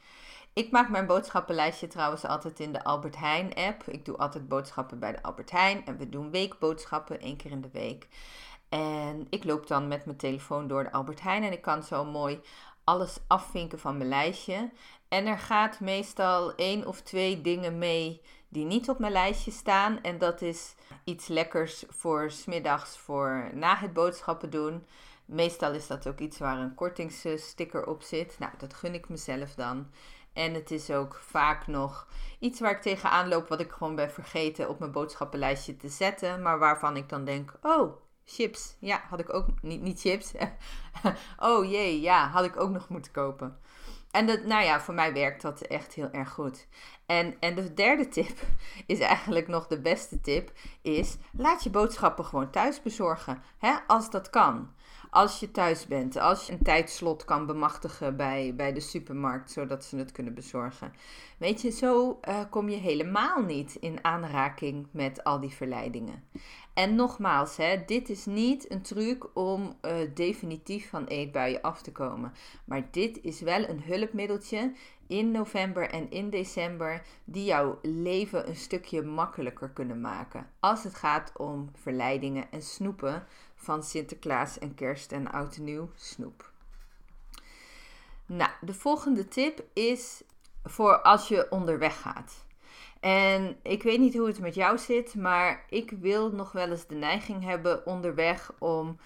Ik 0.53 0.71
maak 0.71 0.89
mijn 0.89 1.05
boodschappenlijstje 1.05 1.87
trouwens 1.87 2.25
altijd 2.25 2.59
in 2.59 2.73
de 2.73 2.83
Albert 2.83 3.17
Heijn 3.17 3.53
app. 3.53 3.83
Ik 3.83 4.05
doe 4.05 4.17
altijd 4.17 4.47
boodschappen 4.47 4.99
bij 4.99 5.11
de 5.11 5.21
Albert 5.21 5.51
Heijn 5.51 5.85
en 5.85 5.97
we 5.97 6.09
doen 6.09 6.31
weekboodschappen 6.31 7.19
één 7.19 7.37
keer 7.37 7.51
in 7.51 7.61
de 7.61 7.69
week. 7.71 8.07
En 8.69 9.27
ik 9.29 9.43
loop 9.43 9.67
dan 9.67 9.87
met 9.87 10.05
mijn 10.05 10.17
telefoon 10.17 10.67
door 10.67 10.83
de 10.83 10.91
Albert 10.91 11.21
Heijn 11.21 11.43
en 11.43 11.51
ik 11.51 11.61
kan 11.61 11.83
zo 11.83 12.05
mooi 12.05 12.41
alles 12.83 13.19
afvinken 13.27 13.79
van 13.79 13.97
mijn 13.97 14.09
lijstje. 14.09 14.71
En 15.09 15.25
er 15.25 15.39
gaat 15.39 15.79
meestal 15.79 16.55
één 16.55 16.87
of 16.87 17.01
twee 17.01 17.41
dingen 17.41 17.77
mee 17.77 18.21
die 18.49 18.65
niet 18.65 18.89
op 18.89 18.99
mijn 18.99 19.11
lijstje 19.11 19.51
staan. 19.51 20.01
En 20.01 20.17
dat 20.17 20.41
is 20.41 20.75
iets 21.03 21.27
lekkers 21.27 21.83
voor 21.87 22.31
smiddags 22.31 22.97
voor 22.97 23.49
na 23.53 23.75
het 23.75 23.93
boodschappen 23.93 24.49
doen. 24.49 24.85
Meestal 25.25 25.73
is 25.73 25.87
dat 25.87 26.07
ook 26.07 26.19
iets 26.19 26.37
waar 26.37 26.57
een 26.57 26.75
kortingssticker 26.75 27.87
op 27.87 28.01
zit. 28.01 28.35
Nou, 28.39 28.51
dat 28.57 28.73
gun 28.73 28.93
ik 28.93 29.09
mezelf 29.09 29.55
dan. 29.55 29.87
En 30.33 30.53
het 30.53 30.71
is 30.71 30.91
ook 30.91 31.15
vaak 31.15 31.67
nog 31.67 32.07
iets 32.39 32.59
waar 32.59 32.71
ik 32.71 32.81
tegenaan 32.81 33.27
loop, 33.27 33.47
wat 33.47 33.59
ik 33.59 33.71
gewoon 33.71 33.95
ben 33.95 34.11
vergeten 34.11 34.69
op 34.69 34.79
mijn 34.79 34.91
boodschappenlijstje 34.91 35.77
te 35.77 35.89
zetten. 35.89 36.41
Maar 36.41 36.59
waarvan 36.59 36.97
ik 36.97 37.09
dan 37.09 37.25
denk: 37.25 37.53
oh, 37.61 37.95
chips. 38.25 38.75
Ja, 38.79 39.01
had 39.09 39.19
ik 39.19 39.33
ook 39.33 39.47
niet, 39.61 39.81
niet 39.81 39.99
chips. 39.99 40.31
oh 41.49 41.69
jee, 41.69 42.01
ja, 42.01 42.27
had 42.27 42.45
ik 42.45 42.59
ook 42.59 42.69
nog 42.69 42.89
moeten 42.89 43.11
kopen. 43.11 43.59
En 44.11 44.25
dat, 44.25 44.43
nou 44.43 44.63
ja, 44.63 44.81
voor 44.81 44.93
mij 44.93 45.13
werkt 45.13 45.41
dat 45.41 45.61
echt 45.61 45.93
heel 45.93 46.09
erg 46.11 46.29
goed. 46.29 46.67
En, 47.05 47.35
en 47.39 47.55
de 47.55 47.73
derde 47.73 48.07
tip 48.07 48.37
is 48.85 48.99
eigenlijk 48.99 49.47
nog 49.47 49.67
de 49.67 49.81
beste 49.81 50.21
tip, 50.21 50.51
is 50.81 51.17
laat 51.31 51.63
je 51.63 51.69
boodschappen 51.69 52.25
gewoon 52.25 52.51
thuis 52.51 52.81
bezorgen. 52.81 53.41
Hè, 53.57 53.73
als 53.87 54.09
dat 54.09 54.29
kan. 54.29 54.77
Als 55.11 55.39
je 55.39 55.51
thuis 55.51 55.87
bent, 55.87 56.17
als 56.17 56.47
je 56.47 56.53
een 56.53 56.63
tijdslot 56.63 57.25
kan 57.25 57.45
bemachtigen 57.45 58.15
bij, 58.15 58.53
bij 58.55 58.73
de 58.73 58.79
supermarkt, 58.79 59.51
zodat 59.51 59.83
ze 59.83 59.97
het 59.97 60.11
kunnen 60.11 60.33
bezorgen. 60.33 60.93
Weet 61.37 61.61
je, 61.61 61.69
zo 61.69 62.19
uh, 62.27 62.39
kom 62.49 62.69
je 62.69 62.77
helemaal 62.77 63.41
niet 63.41 63.75
in 63.75 64.03
aanraking 64.03 64.87
met 64.91 65.23
al 65.23 65.39
die 65.39 65.53
verleidingen. 65.53 66.23
En 66.79 66.95
nogmaals, 66.95 67.57
hè, 67.57 67.83
dit 67.85 68.09
is 68.09 68.25
niet 68.25 68.71
een 68.71 68.81
truc 68.81 69.25
om 69.33 69.77
uh, 69.81 69.95
definitief 70.13 70.89
van 70.89 71.05
eetbuien 71.05 71.61
af 71.61 71.81
te 71.81 71.91
komen. 71.91 72.33
Maar 72.65 72.87
dit 72.91 73.21
is 73.21 73.41
wel 73.41 73.69
een 73.69 73.83
hulpmiddeltje 73.83 74.73
in 75.07 75.31
november 75.31 75.89
en 75.89 76.11
in 76.11 76.29
december 76.29 77.01
die 77.23 77.43
jouw 77.43 77.79
leven 77.81 78.47
een 78.47 78.55
stukje 78.55 79.01
makkelijker 79.01 79.69
kunnen 79.69 80.01
maken. 80.01 80.49
Als 80.59 80.83
het 80.83 80.95
gaat 80.95 81.31
om 81.37 81.71
verleidingen 81.75 82.51
en 82.51 82.61
snoepen 82.61 83.25
van 83.55 83.83
Sinterklaas 83.83 84.59
en 84.59 84.75
kerst 84.75 85.11
en 85.11 85.31
oud 85.31 85.57
nieuw 85.57 85.89
snoep. 85.95 86.51
Nou, 88.25 88.51
de 88.61 88.73
volgende 88.73 89.27
tip 89.27 89.63
is 89.73 90.23
voor 90.63 91.01
als 91.01 91.27
je 91.27 91.47
onderweg 91.49 92.01
gaat. 92.01 92.47
En 92.99 93.57
ik 93.63 93.83
weet 93.83 93.99
niet 93.99 94.17
hoe 94.17 94.27
het 94.27 94.39
met 94.39 94.55
jou 94.55 94.77
zit, 94.77 95.15
maar 95.15 95.65
ik 95.69 95.91
wil 95.99 96.31
nog 96.31 96.51
wel 96.51 96.69
eens 96.69 96.87
de 96.87 96.95
neiging 96.95 97.43
hebben 97.43 97.85
onderweg 97.85 98.51
om 98.59 98.97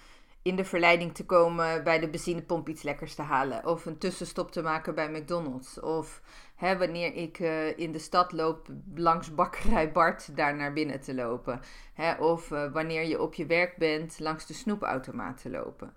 in 0.42 0.56
de 0.56 0.64
verleiding 0.64 1.14
te 1.14 1.26
komen 1.26 1.84
bij 1.84 1.98
de 1.98 2.08
benzinepomp 2.08 2.68
iets 2.68 2.82
lekkers 2.82 3.14
te 3.14 3.22
halen. 3.22 3.66
Of 3.66 3.86
een 3.86 3.98
tussenstop 3.98 4.52
te 4.52 4.62
maken 4.62 4.94
bij 4.94 5.10
McDonald's. 5.10 5.80
Of 5.80 6.22
hè, 6.56 6.78
wanneer 6.78 7.14
ik 7.14 7.38
uh, 7.38 7.78
in 7.78 7.92
de 7.92 7.98
stad 7.98 8.32
loop 8.32 8.68
langs 8.94 9.34
bakkerij 9.34 9.92
Bart 9.92 10.36
daar 10.36 10.56
naar 10.56 10.72
binnen 10.72 11.00
te 11.00 11.14
lopen. 11.14 11.60
Hè, 11.94 12.14
of 12.14 12.50
uh, 12.50 12.72
wanneer 12.72 13.04
je 13.04 13.20
op 13.20 13.34
je 13.34 13.46
werk 13.46 13.76
bent 13.76 14.18
langs 14.18 14.46
de 14.46 14.54
snoepautomaat 14.54 15.42
te 15.42 15.50
lopen. 15.50 15.92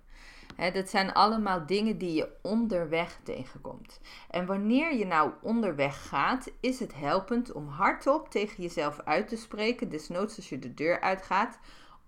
Hè, 0.57 0.71
dat 0.71 0.89
zijn 0.89 1.13
allemaal 1.13 1.65
dingen 1.65 1.97
die 1.97 2.13
je 2.13 2.29
onderweg 2.41 3.19
tegenkomt. 3.23 3.99
En 4.29 4.45
wanneer 4.45 4.95
je 4.95 5.05
nou 5.05 5.31
onderweg 5.41 6.07
gaat, 6.07 6.51
is 6.59 6.79
het 6.79 6.95
helpend 6.95 7.51
om 7.51 7.67
hardop 7.67 8.29
tegen 8.29 8.63
jezelf 8.63 8.99
uit 8.99 9.27
te 9.27 9.35
spreken, 9.35 9.89
desnoods 9.89 10.35
als 10.35 10.49
je 10.49 10.59
de 10.59 10.73
deur 10.73 11.01
uitgaat, 11.01 11.59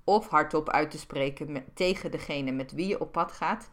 of 0.03 0.27
hardop 0.27 0.69
uit 0.69 0.91
te 0.91 0.97
spreken 0.97 1.65
tegen 1.73 2.11
degene 2.11 2.51
met 2.51 2.71
wie 2.71 2.87
je 2.87 2.99
op 2.99 3.11
pad 3.11 3.31
gaat, 3.31 3.69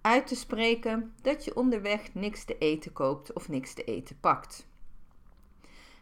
uit 0.00 0.26
te 0.26 0.36
spreken 0.36 1.14
dat 1.22 1.44
je 1.44 1.56
onderweg 1.56 2.14
niks 2.14 2.44
te 2.44 2.58
eten 2.58 2.92
koopt 2.92 3.32
of 3.32 3.48
niks 3.48 3.74
te 3.74 3.84
eten 3.84 4.20
pakt. 4.20 4.68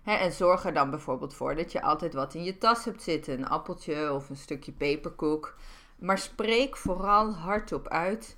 en 0.05 0.33
zorg 0.33 0.65
er 0.65 0.75
dan 0.75 0.91
bijvoorbeeld 0.91 1.35
voor 1.35 1.55
dat 1.55 1.73
je 1.73 1.83
altijd 1.83 2.15
wat 2.15 2.35
in 2.35 2.45
je 2.45 2.59
tas 2.59 2.85
hebt 2.85 3.03
zitten, 3.03 3.39
een 3.39 3.49
appeltje 3.49 4.13
of 4.13 4.29
een 4.31 4.37
stukje 4.37 4.73
peperkoek. 4.73 5.57
Maar 5.99 6.19
spreek 6.19 6.77
vooral 6.77 7.35
hardop 7.35 7.89
uit. 7.89 8.37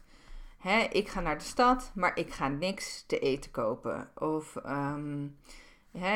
ik 0.91 1.09
ga 1.09 1.21
naar 1.21 1.39
de 1.39 1.45
stad, 1.45 1.91
maar 1.95 2.17
ik 2.17 2.33
ga 2.33 2.49
niks 2.49 3.05
te 3.07 3.19
eten 3.19 3.51
kopen. 3.51 4.11
Of 4.15 4.57
ehm, 4.57 5.27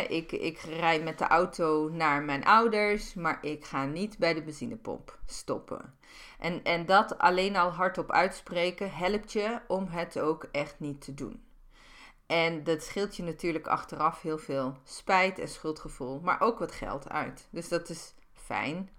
ik, 0.08 0.32
ik 0.32 0.58
rij 0.58 1.02
met 1.02 1.18
de 1.18 1.26
auto 1.26 1.88
naar 1.88 2.22
mijn 2.22 2.44
ouders, 2.44 3.14
maar 3.14 3.38
ik 3.44 3.64
ga 3.64 3.84
niet 3.84 4.18
bij 4.18 4.34
de 4.34 4.42
benzinepomp 4.42 5.18
stoppen. 5.26 5.94
En, 6.38 6.62
en 6.62 6.86
dat 6.86 7.18
alleen 7.18 7.56
al 7.56 7.70
hardop 7.70 8.10
uitspreken 8.10 8.90
helpt 8.90 9.32
je 9.32 9.60
om 9.66 9.86
het 9.86 10.18
ook 10.18 10.48
echt 10.52 10.80
niet 10.80 11.00
te 11.00 11.14
doen. 11.14 11.42
En 12.26 12.64
dat 12.64 12.82
scheelt 12.82 13.16
je 13.16 13.22
natuurlijk 13.22 13.66
achteraf 13.66 14.22
heel 14.22 14.38
veel 14.38 14.76
spijt 14.84 15.38
en 15.38 15.48
schuldgevoel, 15.48 16.20
maar 16.20 16.40
ook 16.40 16.58
wat 16.58 16.72
geld 16.72 17.08
uit. 17.08 17.48
Dus 17.50 17.68
dat 17.68 17.88
is 17.88 18.14
fijn. 18.32 18.90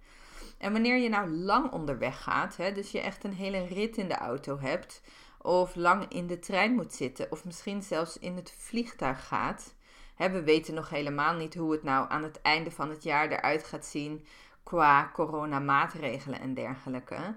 En 0.65 0.71
wanneer 0.71 0.97
je 0.97 1.09
nou 1.09 1.29
lang 1.29 1.71
onderweg 1.71 2.23
gaat, 2.23 2.57
hè, 2.57 2.71
dus 2.71 2.91
je 2.91 2.99
echt 2.99 3.23
een 3.23 3.33
hele 3.33 3.65
rit 3.65 3.97
in 3.97 4.07
de 4.07 4.17
auto 4.17 4.59
hebt, 4.59 5.01
of 5.41 5.75
lang 5.75 6.05
in 6.11 6.27
de 6.27 6.39
trein 6.39 6.73
moet 6.73 6.93
zitten, 6.93 7.31
of 7.31 7.45
misschien 7.45 7.83
zelfs 7.83 8.19
in 8.19 8.35
het 8.35 8.53
vliegtuig 8.57 9.27
gaat, 9.27 9.73
we 10.17 10.43
weten 10.43 10.73
nog 10.73 10.89
helemaal 10.89 11.33
niet 11.33 11.55
hoe 11.55 11.71
het 11.71 11.83
nou 11.83 12.09
aan 12.09 12.23
het 12.23 12.41
einde 12.41 12.71
van 12.71 12.89
het 12.89 13.03
jaar 13.03 13.31
eruit 13.31 13.63
gaat 13.63 13.85
zien 13.85 14.25
qua 14.63 15.11
coronamaatregelen 15.13 16.39
en 16.39 16.53
dergelijke. 16.53 17.35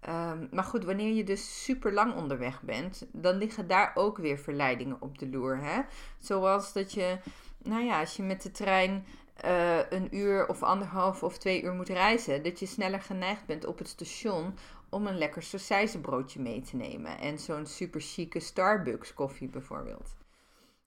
Ehm, 0.00 0.46
maar 0.50 0.64
goed, 0.64 0.84
wanneer 0.84 1.14
je 1.14 1.24
dus 1.24 1.64
super 1.64 1.92
lang 1.92 2.14
onderweg 2.14 2.62
bent, 2.62 3.06
dan 3.12 3.36
liggen 3.36 3.66
daar 3.66 3.92
ook 3.94 4.18
weer 4.18 4.38
verleidingen 4.38 4.96
op 5.00 5.18
de 5.18 5.28
loer. 5.28 5.56
Hè? 5.56 5.80
Zoals 6.18 6.72
dat 6.72 6.92
je, 6.92 7.18
nou 7.62 7.84
ja, 7.84 8.00
als 8.00 8.16
je 8.16 8.22
met 8.22 8.42
de 8.42 8.50
trein 8.50 9.06
uh, 9.44 9.90
een 9.90 10.16
uur 10.16 10.48
of 10.48 10.62
anderhalf 10.62 11.22
of 11.22 11.38
twee 11.38 11.62
uur 11.62 11.72
moet 11.72 11.88
reizen, 11.88 12.42
dat 12.42 12.58
je 12.58 12.66
sneller 12.66 13.00
geneigd 13.00 13.46
bent 13.46 13.66
op 13.66 13.78
het 13.78 13.88
station 13.88 14.54
om 14.88 15.06
een 15.06 15.18
lekker 15.18 15.42
sausijzenbroodje 15.42 16.40
mee 16.40 16.60
te 16.60 16.76
nemen. 16.76 17.18
En 17.18 17.38
zo'n 17.38 17.66
super 17.66 18.00
chique 18.00 18.40
Starbucks 18.40 19.14
koffie 19.14 19.48
bijvoorbeeld. 19.48 20.16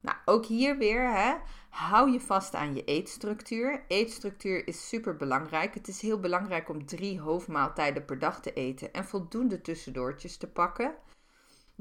Nou, 0.01 0.17
ook 0.25 0.46
hier 0.46 0.77
weer, 0.77 1.13
hè, 1.13 1.34
hou 1.70 2.12
je 2.12 2.20
vast 2.20 2.55
aan 2.55 2.75
je 2.75 2.84
eetstructuur. 2.84 3.84
Eetstructuur 3.88 4.67
is 4.67 4.88
super 4.88 5.15
belangrijk. 5.15 5.74
Het 5.74 5.88
is 5.88 6.01
heel 6.01 6.20
belangrijk 6.20 6.70
om 6.70 6.86
drie 6.86 7.20
hoofdmaaltijden 7.20 8.05
per 8.05 8.20
dag 8.20 8.41
te 8.41 8.53
eten 8.53 8.93
en 8.93 9.05
voldoende 9.05 9.62
tussendoortjes 9.62 10.38
te 10.38 10.48
pakken. 10.48 10.93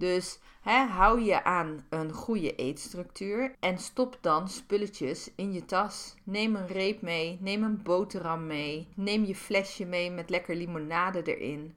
Dus 0.00 0.38
hè, 0.60 0.86
hou 0.86 1.20
je 1.20 1.44
aan 1.44 1.86
een 1.88 2.12
goede 2.12 2.54
eetstructuur 2.54 3.54
en 3.60 3.78
stop 3.78 4.18
dan 4.20 4.48
spulletjes 4.48 5.30
in 5.34 5.52
je 5.52 5.64
tas. 5.64 6.14
Neem 6.24 6.56
een 6.56 6.66
reep 6.66 7.02
mee, 7.02 7.38
neem 7.40 7.62
een 7.62 7.82
boterham 7.82 8.46
mee, 8.46 8.88
neem 8.94 9.24
je 9.24 9.34
flesje 9.34 9.84
mee 9.84 10.10
met 10.10 10.30
lekker 10.30 10.56
limonade 10.56 11.22
erin. 11.22 11.76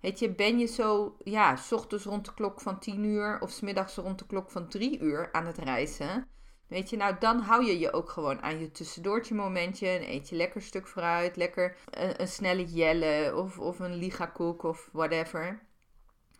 Weet 0.00 0.18
je, 0.18 0.30
ben 0.30 0.58
je 0.58 0.66
zo, 0.66 1.16
ja, 1.24 1.56
s 1.56 1.72
ochtends 1.72 2.04
rond 2.04 2.24
de 2.24 2.34
klok 2.34 2.60
van 2.60 2.78
10 2.78 3.04
uur 3.04 3.40
of 3.40 3.50
s 3.50 3.60
middags 3.60 3.96
rond 3.96 4.18
de 4.18 4.26
klok 4.26 4.50
van 4.50 4.68
3 4.68 4.98
uur 5.00 5.32
aan 5.32 5.46
het 5.46 5.58
reizen. 5.58 6.28
Weet 6.66 6.90
je, 6.90 6.96
nou 6.96 7.14
dan 7.18 7.40
hou 7.40 7.64
je 7.64 7.78
je 7.78 7.92
ook 7.92 8.10
gewoon 8.10 8.42
aan 8.42 8.58
je 8.58 8.70
tussendoortje 8.70 9.34
momentje. 9.34 9.88
En 9.88 10.10
eet 10.10 10.28
je 10.28 10.36
lekker 10.36 10.62
stuk 10.62 10.88
fruit, 10.88 11.36
lekker 11.36 11.76
een, 11.90 12.20
een 12.20 12.28
snelle 12.28 12.64
jelle 12.64 13.32
of, 13.36 13.58
of 13.58 13.78
een 13.78 13.94
ligakoek 13.94 14.62
of 14.62 14.88
whatever. 14.92 15.66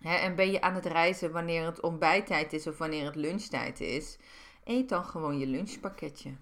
En 0.01 0.35
ben 0.35 0.51
je 0.51 0.61
aan 0.61 0.75
het 0.75 0.87
reizen 0.87 1.33
wanneer 1.33 1.65
het 1.65 1.81
ontbijttijd 1.81 2.53
is 2.53 2.67
of 2.67 2.79
wanneer 2.79 3.05
het 3.05 3.17
lunchtijd 3.17 3.81
is, 3.81 4.19
eet 4.65 4.89
dan 4.89 5.05
gewoon 5.05 5.39
je 5.39 5.47
lunchpakketje. 5.47 6.37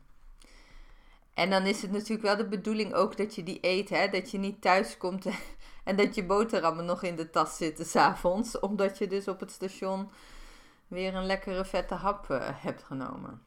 En 1.35 1.51
dan 1.51 1.67
is 1.67 1.83
het 1.83 1.91
natuurlijk 1.91 2.23
wel 2.23 2.37
de 2.37 2.49
bedoeling 2.49 2.95
ook 2.95 3.17
dat 3.17 3.35
je 3.35 3.43
die 3.43 3.59
eet, 3.61 3.89
hè? 3.89 4.09
dat 4.09 4.31
je 4.31 4.39
niet 4.39 4.61
thuis 4.61 4.97
komt 4.97 5.27
en 5.85 5.97
dat 5.97 6.15
je 6.15 6.25
boterhammen 6.25 6.85
nog 6.85 7.03
in 7.03 7.17
de 7.17 7.31
tas 7.31 7.57
zitten 7.57 7.87
s'avonds, 7.87 8.61
omdat 8.61 8.99
je 8.99 9.07
dus 9.07 9.29
op 9.29 9.41
het 9.41 9.51
station 9.51 10.11
weer 10.89 11.15
een 11.15 11.27
lekkere 11.27 11.65
vette 11.65 11.95
hap 11.95 12.31
uh, 12.31 12.39
hebt 12.43 12.83
genomen. 12.83 13.46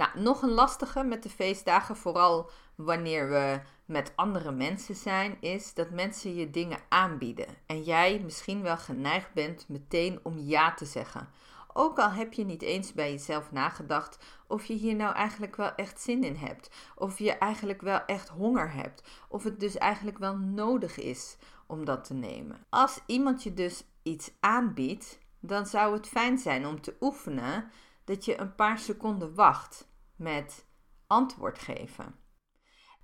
Nou, 0.00 0.20
nog 0.20 0.42
een 0.42 0.50
lastige 0.50 1.02
met 1.02 1.22
de 1.22 1.28
feestdagen, 1.28 1.96
vooral 1.96 2.50
wanneer 2.74 3.28
we 3.28 3.60
met 3.84 4.12
andere 4.16 4.52
mensen 4.52 4.94
zijn, 4.94 5.36
is 5.40 5.74
dat 5.74 5.90
mensen 5.90 6.34
je 6.34 6.50
dingen 6.50 6.78
aanbieden. 6.88 7.46
En 7.66 7.82
jij 7.82 8.20
misschien 8.24 8.62
wel 8.62 8.76
geneigd 8.76 9.32
bent 9.32 9.68
meteen 9.68 10.20
om 10.22 10.38
ja 10.38 10.74
te 10.74 10.84
zeggen. 10.84 11.28
Ook 11.72 11.98
al 11.98 12.10
heb 12.10 12.32
je 12.32 12.44
niet 12.44 12.62
eens 12.62 12.92
bij 12.92 13.10
jezelf 13.10 13.52
nagedacht 13.52 14.18
of 14.46 14.64
je 14.64 14.74
hier 14.74 14.94
nou 14.94 15.14
eigenlijk 15.14 15.56
wel 15.56 15.74
echt 15.74 16.00
zin 16.00 16.24
in 16.24 16.36
hebt. 16.36 16.70
Of 16.94 17.18
je 17.18 17.32
eigenlijk 17.32 17.80
wel 17.80 18.04
echt 18.04 18.28
honger 18.28 18.72
hebt. 18.72 19.02
Of 19.28 19.44
het 19.44 19.60
dus 19.60 19.78
eigenlijk 19.78 20.18
wel 20.18 20.36
nodig 20.36 20.98
is 20.98 21.36
om 21.66 21.84
dat 21.84 22.04
te 22.04 22.14
nemen. 22.14 22.64
Als 22.68 23.00
iemand 23.06 23.42
je 23.42 23.54
dus 23.54 23.84
iets 24.02 24.30
aanbiedt, 24.40 25.18
dan 25.40 25.66
zou 25.66 25.94
het 25.94 26.08
fijn 26.08 26.38
zijn 26.38 26.66
om 26.66 26.80
te 26.80 26.96
oefenen 27.00 27.70
dat 28.04 28.24
je 28.24 28.40
een 28.40 28.54
paar 28.54 28.78
seconden 28.78 29.34
wacht 29.34 29.88
met 30.20 30.66
antwoord 31.06 31.58
geven. 31.58 32.14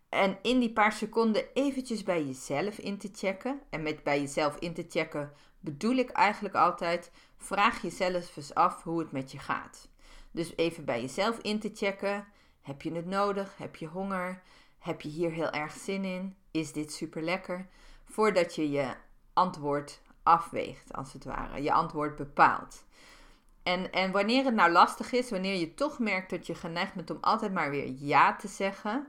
En 0.09 0.39
in 0.43 0.59
die 0.59 0.73
paar 0.73 0.93
seconden 0.93 1.53
eventjes 1.55 2.03
bij 2.03 2.25
jezelf 2.25 2.79
in 2.79 2.99
te 2.99 3.09
checken. 3.13 3.61
En 3.71 3.83
met 3.83 4.03
bij 4.03 4.21
jezelf 4.21 4.57
in 4.57 4.75
te 4.75 4.87
checken 4.89 5.33
bedoel 5.61 5.97
ik 5.97 6.11
eigenlijk 6.11 6.55
altijd: 6.55 7.11
vraag 7.37 7.83
jezelf 7.83 8.37
eens 8.37 8.55
af 8.55 8.83
hoe 8.83 8.99
het 8.99 9.13
met 9.13 9.33
je 9.33 9.39
gaat. 9.39 9.89
Dus 10.31 10.57
even 10.57 10.85
bij 10.85 11.01
jezelf 11.01 11.39
in 11.39 11.61
te 11.61 11.71
checken. 11.75 12.27
Heb 12.61 12.83
je 12.83 12.93
het 12.93 13.07
nodig? 13.07 13.57
Heb 13.57 13.77
je 13.77 13.87
honger? 13.87 14.43
Heb 14.79 15.01
je 15.01 15.09
hier 15.09 15.31
heel 15.31 15.51
erg 15.51 15.73
zin 15.73 16.05
in? 16.05 16.37
Is 16.51 16.73
dit 16.73 16.93
super 16.93 17.23
lekker? 17.23 17.69
Voordat 18.05 18.55
je 18.55 18.71
je 18.71 18.95
antwoord 19.33 20.01
afweegt, 20.23 20.93
als 20.93 21.13
het 21.13 21.25
ware. 21.25 21.63
Je 21.63 21.73
antwoord 21.73 22.17
bepaalt. 22.17 22.86
En, 23.67 23.93
en 23.93 24.11
wanneer 24.13 24.45
het 24.45 24.55
nou 24.55 24.73
lastig 24.73 25.13
is, 25.13 25.31
wanneer 25.31 25.55
je 25.55 25.75
toch 25.75 25.99
merkt 25.99 26.31
dat 26.31 26.47
je 26.47 26.55
geneigd 26.55 26.95
bent 26.95 27.11
om 27.11 27.19
altijd 27.21 27.53
maar 27.53 27.71
weer 27.71 27.93
ja 27.99 28.37
te 28.37 28.49
zeggen, 28.49 29.07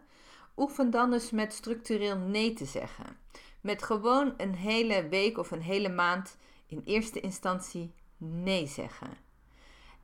oefen 0.56 0.90
dan 0.90 1.14
eens 1.14 1.32
met 1.32 1.54
structureel 1.54 2.18
nee 2.18 2.54
te 2.54 2.66
zeggen. 2.66 3.18
Met 3.62 3.84
gewoon 3.84 4.34
een 4.38 4.56
hele 4.56 5.08
week 5.08 5.38
of 5.38 5.52
een 5.52 5.62
hele 5.62 5.90
maand 5.90 6.38
in 6.68 6.82
eerste 6.86 7.20
instantie 7.20 7.94
nee 8.18 8.68
zeggen. 8.68 9.10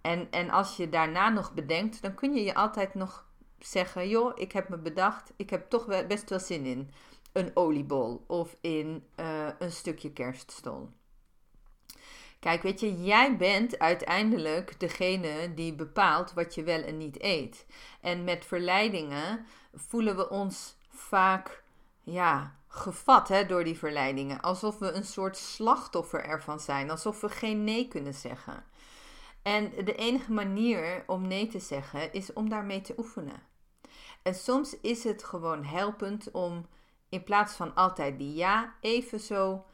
En, 0.01 0.31
en 0.31 0.49
als 0.49 0.77
je 0.77 0.89
daarna 0.89 1.29
nog 1.29 1.53
bedenkt, 1.53 2.01
dan 2.01 2.13
kun 2.13 2.33
je 2.33 2.43
je 2.43 2.55
altijd 2.55 2.93
nog 2.93 3.27
zeggen: 3.59 4.09
joh, 4.09 4.31
ik 4.35 4.51
heb 4.51 4.69
me 4.69 4.77
bedacht, 4.77 5.33
ik 5.35 5.49
heb 5.49 5.69
toch 5.69 6.07
best 6.07 6.29
wel 6.29 6.39
zin 6.39 6.65
in 6.65 6.91
een 7.31 7.51
oliebol 7.53 8.23
of 8.27 8.55
in 8.61 9.03
uh, 9.19 9.47
een 9.59 9.71
stukje 9.71 10.11
kerststol. 10.11 10.89
Kijk, 12.43 12.61
weet 12.61 12.79
je, 12.79 13.03
jij 13.03 13.37
bent 13.37 13.79
uiteindelijk 13.79 14.79
degene 14.79 15.53
die 15.53 15.73
bepaalt 15.73 16.33
wat 16.33 16.55
je 16.55 16.63
wel 16.63 16.81
en 16.81 16.97
niet 16.97 17.21
eet. 17.21 17.65
En 18.01 18.23
met 18.23 18.45
verleidingen 18.45 19.45
voelen 19.73 20.15
we 20.15 20.29
ons 20.29 20.77
vaak 20.89 21.63
ja, 22.01 22.55
gevat 22.67 23.27
hè, 23.27 23.45
door 23.45 23.63
die 23.63 23.77
verleidingen. 23.77 24.41
Alsof 24.41 24.79
we 24.79 24.91
een 24.91 25.03
soort 25.03 25.37
slachtoffer 25.37 26.23
ervan 26.23 26.59
zijn. 26.59 26.89
Alsof 26.89 27.21
we 27.21 27.29
geen 27.29 27.63
nee 27.63 27.87
kunnen 27.87 28.13
zeggen. 28.13 28.63
En 29.41 29.71
de 29.85 29.95
enige 29.95 30.31
manier 30.31 31.03
om 31.07 31.27
nee 31.27 31.47
te 31.47 31.59
zeggen 31.59 32.13
is 32.13 32.33
om 32.33 32.49
daarmee 32.49 32.81
te 32.81 32.93
oefenen. 32.97 33.41
En 34.21 34.35
soms 34.35 34.79
is 34.79 35.03
het 35.03 35.23
gewoon 35.23 35.63
helpend 35.63 36.31
om 36.31 36.65
in 37.09 37.23
plaats 37.23 37.53
van 37.53 37.75
altijd 37.75 38.17
die 38.17 38.33
ja, 38.33 38.75
even 38.81 39.19
zo 39.19 39.65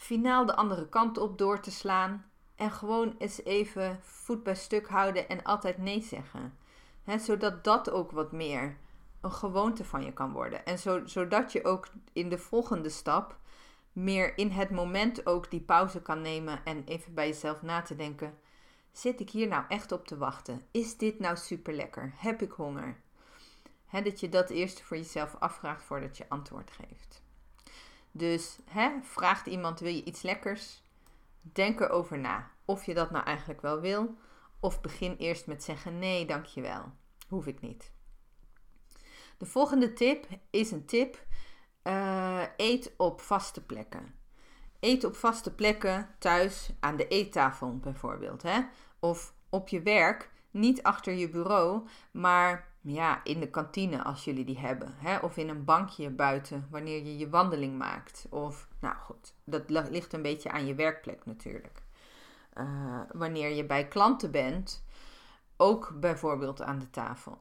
finaal 0.00 0.46
de 0.46 0.56
andere 0.56 0.88
kant 0.88 1.18
op 1.18 1.38
door 1.38 1.60
te 1.60 1.70
slaan. 1.70 2.30
En 2.56 2.70
gewoon 2.70 3.14
eens 3.18 3.44
even 3.44 3.98
voet 4.02 4.42
bij 4.42 4.54
stuk 4.54 4.88
houden 4.88 5.28
en 5.28 5.42
altijd 5.42 5.78
nee 5.78 6.02
zeggen. 6.02 6.58
zodat 7.04 7.64
dat 7.64 7.90
ook 7.90 8.10
wat 8.10 8.32
meer 8.32 8.76
een 9.20 9.32
gewoonte 9.32 9.84
van 9.84 10.04
je 10.04 10.12
kan 10.12 10.32
worden. 10.32 10.64
En 10.64 10.78
zo, 10.78 11.06
zodat 11.06 11.52
je 11.52 11.64
ook 11.64 11.88
in 12.12 12.28
de 12.28 12.38
volgende 12.38 12.88
stap 12.88 13.38
meer 13.92 14.38
in 14.38 14.50
het 14.50 14.70
moment 14.70 15.26
ook 15.26 15.50
die 15.50 15.60
pauze 15.60 16.02
kan 16.02 16.22
nemen 16.22 16.64
en 16.64 16.84
even 16.84 17.14
bij 17.14 17.26
jezelf 17.26 17.62
na 17.62 17.82
te 17.82 17.96
denken: 17.96 18.38
zit 18.92 19.20
ik 19.20 19.30
hier 19.30 19.48
nou 19.48 19.64
echt 19.68 19.92
op 19.92 20.06
te 20.06 20.16
wachten? 20.16 20.62
Is 20.70 20.96
dit 20.96 21.18
nou 21.18 21.36
super 21.36 21.72
lekker? 21.72 22.12
Heb 22.16 22.42
ik 22.42 22.50
honger? 22.52 23.00
dat 23.90 24.20
je 24.20 24.28
dat 24.28 24.50
eerst 24.50 24.82
voor 24.82 24.96
jezelf 24.96 25.36
afvraagt 25.38 25.82
voordat 25.82 26.16
je 26.16 26.28
antwoord 26.28 26.70
geeft. 26.70 27.22
Dus 28.12 28.58
he, 28.64 28.90
vraagt 29.02 29.46
iemand: 29.46 29.80
wil 29.80 29.92
je 29.92 30.04
iets 30.04 30.22
lekkers? 30.22 30.82
Denk 31.42 31.80
erover 31.80 32.18
na 32.18 32.50
of 32.64 32.84
je 32.84 32.94
dat 32.94 33.10
nou 33.10 33.24
eigenlijk 33.24 33.60
wel 33.60 33.80
wil. 33.80 34.14
Of 34.60 34.80
begin 34.80 35.16
eerst 35.16 35.46
met 35.46 35.64
zeggen: 35.64 35.98
nee, 35.98 36.26
dankjewel. 36.26 36.92
Hoef 37.28 37.46
ik 37.46 37.60
niet. 37.60 37.92
De 39.38 39.46
volgende 39.46 39.92
tip 39.92 40.26
is 40.50 40.70
een 40.70 40.84
tip: 40.84 41.24
uh, 41.84 42.42
eet 42.56 42.92
op 42.96 43.20
vaste 43.20 43.64
plekken. 43.64 44.14
Eet 44.80 45.04
op 45.04 45.16
vaste 45.16 45.54
plekken 45.54 46.14
thuis 46.18 46.70
aan 46.80 46.96
de 46.96 47.08
eettafel 47.08 47.78
bijvoorbeeld. 47.78 48.42
Hè? 48.42 48.60
Of 48.98 49.34
op 49.48 49.68
je 49.68 49.82
werk, 49.82 50.30
niet 50.50 50.82
achter 50.82 51.12
je 51.12 51.28
bureau, 51.28 51.88
maar 52.10 52.69
ja, 52.80 53.24
in 53.24 53.40
de 53.40 53.50
kantine 53.50 54.02
als 54.02 54.24
jullie 54.24 54.44
die 54.44 54.58
hebben. 54.58 54.94
Hè? 54.96 55.18
Of 55.18 55.36
in 55.36 55.48
een 55.48 55.64
bankje 55.64 56.10
buiten 56.10 56.66
wanneer 56.70 57.04
je 57.04 57.18
je 57.18 57.28
wandeling 57.28 57.78
maakt. 57.78 58.26
Of, 58.30 58.68
nou 58.80 58.96
goed, 58.96 59.34
dat 59.44 59.70
ligt 59.70 60.12
een 60.12 60.22
beetje 60.22 60.50
aan 60.50 60.66
je 60.66 60.74
werkplek 60.74 61.26
natuurlijk. 61.26 61.82
Uh, 62.54 63.00
wanneer 63.12 63.50
je 63.54 63.64
bij 63.66 63.88
klanten 63.88 64.30
bent, 64.30 64.84
ook 65.56 65.92
bijvoorbeeld 66.00 66.62
aan 66.62 66.78
de 66.78 66.90
tafel. 66.90 67.38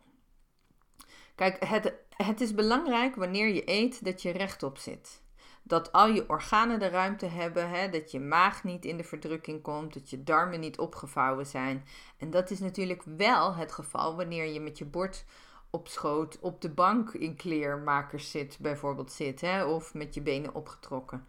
Kijk, 1.35 1.65
het, 1.65 1.93
het 2.09 2.41
is 2.41 2.53
belangrijk 2.53 3.15
wanneer 3.15 3.47
je 3.47 3.69
eet 3.69 4.05
dat 4.05 4.21
je 4.21 4.31
rechtop 4.31 4.77
zit. 4.77 5.21
Dat 5.69 5.91
al 5.91 6.07
je 6.07 6.29
organen 6.29 6.79
de 6.79 6.87
ruimte 6.87 7.25
hebben, 7.25 7.69
hè, 7.69 7.89
dat 7.89 8.11
je 8.11 8.19
maag 8.19 8.63
niet 8.63 8.85
in 8.85 8.97
de 8.97 9.03
verdrukking 9.03 9.61
komt, 9.61 9.93
dat 9.93 10.09
je 10.09 10.23
darmen 10.23 10.59
niet 10.59 10.79
opgevouwen 10.79 11.45
zijn. 11.45 11.85
En 12.17 12.29
dat 12.29 12.49
is 12.51 12.59
natuurlijk 12.59 13.03
wel 13.03 13.55
het 13.55 13.71
geval 13.71 14.15
wanneer 14.15 14.45
je 14.45 14.59
met 14.59 14.77
je 14.77 14.85
bord 14.85 15.25
op 15.69 15.87
schoot 15.87 16.39
op 16.39 16.61
de 16.61 16.69
bank 16.69 17.13
in 17.13 17.35
kleermakers 17.35 18.31
zit, 18.31 18.57
bijvoorbeeld 18.59 19.11
zit, 19.11 19.41
hè, 19.41 19.65
of 19.65 19.93
met 19.93 20.13
je 20.13 20.21
benen 20.21 20.55
opgetrokken. 20.55 21.25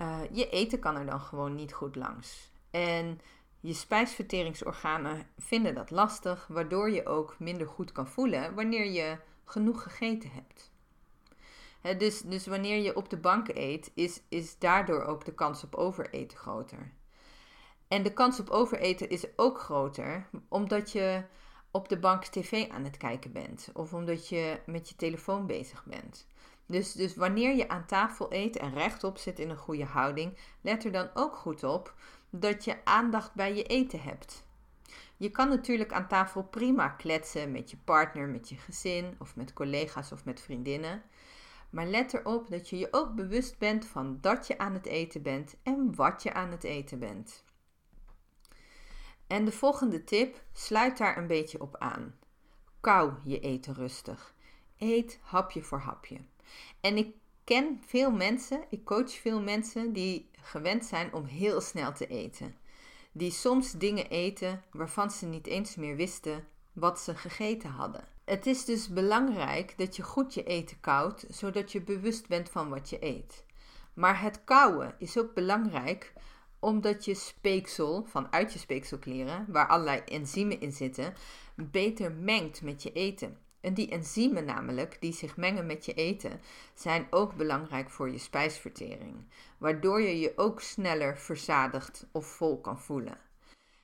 Uh, 0.00 0.18
je 0.30 0.48
eten 0.48 0.78
kan 0.78 0.96
er 0.96 1.06
dan 1.06 1.20
gewoon 1.20 1.54
niet 1.54 1.72
goed 1.72 1.96
langs. 1.96 2.50
En 2.70 3.20
je 3.60 3.72
spijsverteringsorganen 3.72 5.26
vinden 5.38 5.74
dat 5.74 5.90
lastig, 5.90 6.46
waardoor 6.46 6.90
je 6.90 7.06
ook 7.06 7.36
minder 7.38 7.66
goed 7.66 7.92
kan 7.92 8.08
voelen 8.08 8.54
wanneer 8.54 8.90
je 8.90 9.16
genoeg 9.44 9.82
gegeten 9.82 10.30
hebt. 10.30 10.71
Dus, 11.98 12.20
dus 12.20 12.46
wanneer 12.46 12.82
je 12.82 12.96
op 12.96 13.10
de 13.10 13.16
bank 13.16 13.48
eet, 13.48 13.90
is, 13.94 14.22
is 14.28 14.58
daardoor 14.58 15.02
ook 15.02 15.24
de 15.24 15.34
kans 15.34 15.64
op 15.64 15.74
overeten 15.74 16.38
groter. 16.38 16.92
En 17.88 18.02
de 18.02 18.12
kans 18.12 18.40
op 18.40 18.50
overeten 18.50 19.08
is 19.08 19.26
ook 19.36 19.60
groter 19.60 20.28
omdat 20.48 20.92
je 20.92 21.22
op 21.70 21.88
de 21.88 21.98
bank 21.98 22.24
tv 22.24 22.68
aan 22.68 22.84
het 22.84 22.96
kijken 22.96 23.32
bent 23.32 23.68
of 23.72 23.94
omdat 23.94 24.28
je 24.28 24.60
met 24.66 24.88
je 24.88 24.96
telefoon 24.96 25.46
bezig 25.46 25.84
bent. 25.84 26.26
Dus, 26.66 26.92
dus 26.92 27.16
wanneer 27.16 27.56
je 27.56 27.68
aan 27.68 27.86
tafel 27.86 28.32
eet 28.32 28.56
en 28.56 28.74
rechtop 28.74 29.18
zit 29.18 29.38
in 29.38 29.50
een 29.50 29.56
goede 29.56 29.84
houding, 29.84 30.38
let 30.60 30.84
er 30.84 30.92
dan 30.92 31.10
ook 31.14 31.36
goed 31.36 31.64
op 31.64 31.94
dat 32.30 32.64
je 32.64 32.84
aandacht 32.84 33.34
bij 33.34 33.54
je 33.54 33.62
eten 33.62 34.02
hebt. 34.02 34.44
Je 35.16 35.30
kan 35.30 35.48
natuurlijk 35.48 35.92
aan 35.92 36.08
tafel 36.08 36.42
prima 36.42 36.88
kletsen 36.88 37.52
met 37.52 37.70
je 37.70 37.76
partner, 37.84 38.28
met 38.28 38.48
je 38.48 38.56
gezin 38.56 39.14
of 39.18 39.36
met 39.36 39.52
collega's 39.52 40.12
of 40.12 40.24
met 40.24 40.40
vriendinnen. 40.40 41.02
Maar 41.72 41.86
let 41.86 42.14
erop 42.14 42.50
dat 42.50 42.68
je 42.68 42.78
je 42.78 42.88
ook 42.90 43.14
bewust 43.14 43.58
bent 43.58 43.86
van 43.86 44.18
dat 44.20 44.46
je 44.46 44.58
aan 44.58 44.74
het 44.74 44.86
eten 44.86 45.22
bent 45.22 45.56
en 45.62 45.94
wat 45.94 46.22
je 46.22 46.32
aan 46.32 46.50
het 46.50 46.64
eten 46.64 46.98
bent. 46.98 47.44
En 49.26 49.44
de 49.44 49.52
volgende 49.52 50.04
tip 50.04 50.42
sluit 50.52 50.98
daar 50.98 51.16
een 51.16 51.26
beetje 51.26 51.60
op 51.60 51.76
aan. 51.78 52.14
Kou 52.80 53.12
je 53.24 53.40
eten 53.40 53.74
rustig. 53.74 54.34
Eet 54.78 55.18
hapje 55.22 55.62
voor 55.62 55.78
hapje. 55.78 56.18
En 56.80 56.96
ik 56.96 57.14
ken 57.44 57.80
veel 57.86 58.10
mensen, 58.10 58.64
ik 58.68 58.84
coach 58.84 59.12
veel 59.12 59.40
mensen 59.40 59.92
die 59.92 60.30
gewend 60.32 60.84
zijn 60.84 61.12
om 61.12 61.24
heel 61.24 61.60
snel 61.60 61.92
te 61.92 62.06
eten. 62.06 62.56
Die 63.12 63.30
soms 63.30 63.72
dingen 63.72 64.08
eten 64.08 64.62
waarvan 64.72 65.10
ze 65.10 65.26
niet 65.26 65.46
eens 65.46 65.76
meer 65.76 65.96
wisten 65.96 66.46
wat 66.72 67.00
ze 67.00 67.14
gegeten 67.14 67.70
hadden. 67.70 68.11
Het 68.24 68.46
is 68.46 68.64
dus 68.64 68.88
belangrijk 68.88 69.74
dat 69.76 69.96
je 69.96 70.02
goed 70.02 70.34
je 70.34 70.44
eten 70.44 70.80
koudt, 70.80 71.24
zodat 71.28 71.72
je 71.72 71.82
bewust 71.82 72.28
bent 72.28 72.50
van 72.50 72.68
wat 72.68 72.90
je 72.90 73.04
eet. 73.04 73.44
Maar 73.94 74.20
het 74.20 74.44
kouwen 74.44 74.94
is 74.98 75.18
ook 75.18 75.34
belangrijk 75.34 76.12
omdat 76.58 77.04
je 77.04 77.14
speeksel 77.14 78.04
vanuit 78.04 78.52
je 78.52 78.58
speekselklieren, 78.58 79.46
waar 79.48 79.68
allerlei 79.68 80.00
enzymen 80.04 80.60
in 80.60 80.72
zitten, 80.72 81.14
beter 81.54 82.12
mengt 82.12 82.62
met 82.62 82.82
je 82.82 82.92
eten. 82.92 83.38
En 83.60 83.74
die 83.74 83.90
enzymen 83.90 84.44
namelijk, 84.44 84.96
die 85.00 85.12
zich 85.12 85.36
mengen 85.36 85.66
met 85.66 85.84
je 85.84 85.94
eten, 85.94 86.40
zijn 86.74 87.06
ook 87.10 87.34
belangrijk 87.34 87.90
voor 87.90 88.10
je 88.10 88.18
spijsvertering. 88.18 89.16
Waardoor 89.58 90.00
je 90.00 90.18
je 90.18 90.32
ook 90.36 90.60
sneller 90.60 91.18
verzadigd 91.18 92.06
of 92.12 92.26
vol 92.26 92.60
kan 92.60 92.80
voelen. 92.80 93.18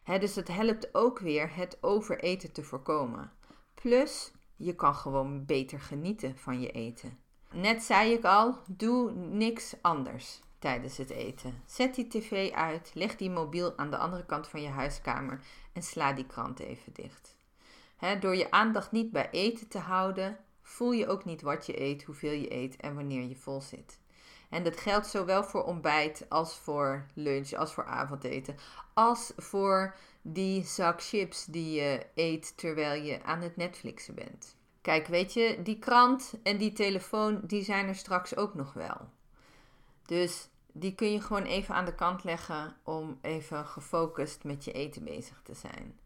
dus 0.04 0.34
het 0.34 0.48
helpt 0.48 0.94
ook 0.94 1.18
weer 1.18 1.54
het 1.54 1.78
overeten 1.80 2.52
te 2.52 2.62
voorkomen. 2.62 3.32
Plus, 3.82 4.32
je 4.56 4.74
kan 4.74 4.94
gewoon 4.94 5.44
beter 5.44 5.80
genieten 5.80 6.38
van 6.38 6.60
je 6.60 6.70
eten. 6.70 7.18
Net 7.52 7.82
zei 7.82 8.12
ik 8.12 8.24
al, 8.24 8.58
doe 8.66 9.12
niks 9.12 9.74
anders 9.80 10.40
tijdens 10.58 10.96
het 10.96 11.10
eten. 11.10 11.62
Zet 11.66 11.94
die 11.94 12.06
tv 12.06 12.52
uit, 12.52 12.90
leg 12.94 13.16
die 13.16 13.30
mobiel 13.30 13.78
aan 13.78 13.90
de 13.90 13.96
andere 13.96 14.26
kant 14.26 14.48
van 14.48 14.62
je 14.62 14.68
huiskamer 14.68 15.40
en 15.72 15.82
sla 15.82 16.12
die 16.12 16.26
krant 16.26 16.58
even 16.58 16.92
dicht 16.92 17.38
door 18.20 18.36
je 18.36 18.50
aandacht 18.50 18.92
niet 18.92 19.10
bij 19.10 19.30
eten 19.30 19.68
te 19.68 19.78
houden, 19.78 20.38
voel 20.62 20.92
je 20.92 21.06
ook 21.06 21.24
niet 21.24 21.42
wat 21.42 21.66
je 21.66 21.80
eet, 21.80 22.02
hoeveel 22.02 22.32
je 22.32 22.52
eet 22.52 22.76
en 22.76 22.94
wanneer 22.94 23.22
je 23.22 23.36
vol 23.36 23.60
zit. 23.60 23.98
En 24.48 24.64
dat 24.64 24.80
geldt 24.80 25.06
zowel 25.06 25.44
voor 25.44 25.64
ontbijt 25.64 26.26
als 26.28 26.58
voor 26.58 27.06
lunch, 27.14 27.52
als 27.52 27.72
voor 27.72 27.84
avondeten, 27.84 28.56
als 28.94 29.32
voor 29.36 29.94
die 30.22 30.64
zak 30.64 31.02
chips 31.02 31.44
die 31.44 31.80
je 31.80 32.06
eet 32.14 32.56
terwijl 32.56 33.02
je 33.02 33.22
aan 33.22 33.40
het 33.40 33.56
Netflixen 33.56 34.14
bent. 34.14 34.56
Kijk, 34.80 35.06
weet 35.06 35.32
je, 35.32 35.62
die 35.62 35.78
krant 35.78 36.34
en 36.42 36.56
die 36.56 36.72
telefoon, 36.72 37.40
die 37.44 37.64
zijn 37.64 37.88
er 37.88 37.94
straks 37.94 38.36
ook 38.36 38.54
nog 38.54 38.72
wel. 38.72 39.08
Dus 40.06 40.48
die 40.72 40.94
kun 40.94 41.12
je 41.12 41.20
gewoon 41.20 41.42
even 41.42 41.74
aan 41.74 41.84
de 41.84 41.94
kant 41.94 42.24
leggen 42.24 42.76
om 42.82 43.18
even 43.22 43.66
gefocust 43.66 44.44
met 44.44 44.64
je 44.64 44.72
eten 44.72 45.04
bezig 45.04 45.40
te 45.42 45.54
zijn. 45.54 45.98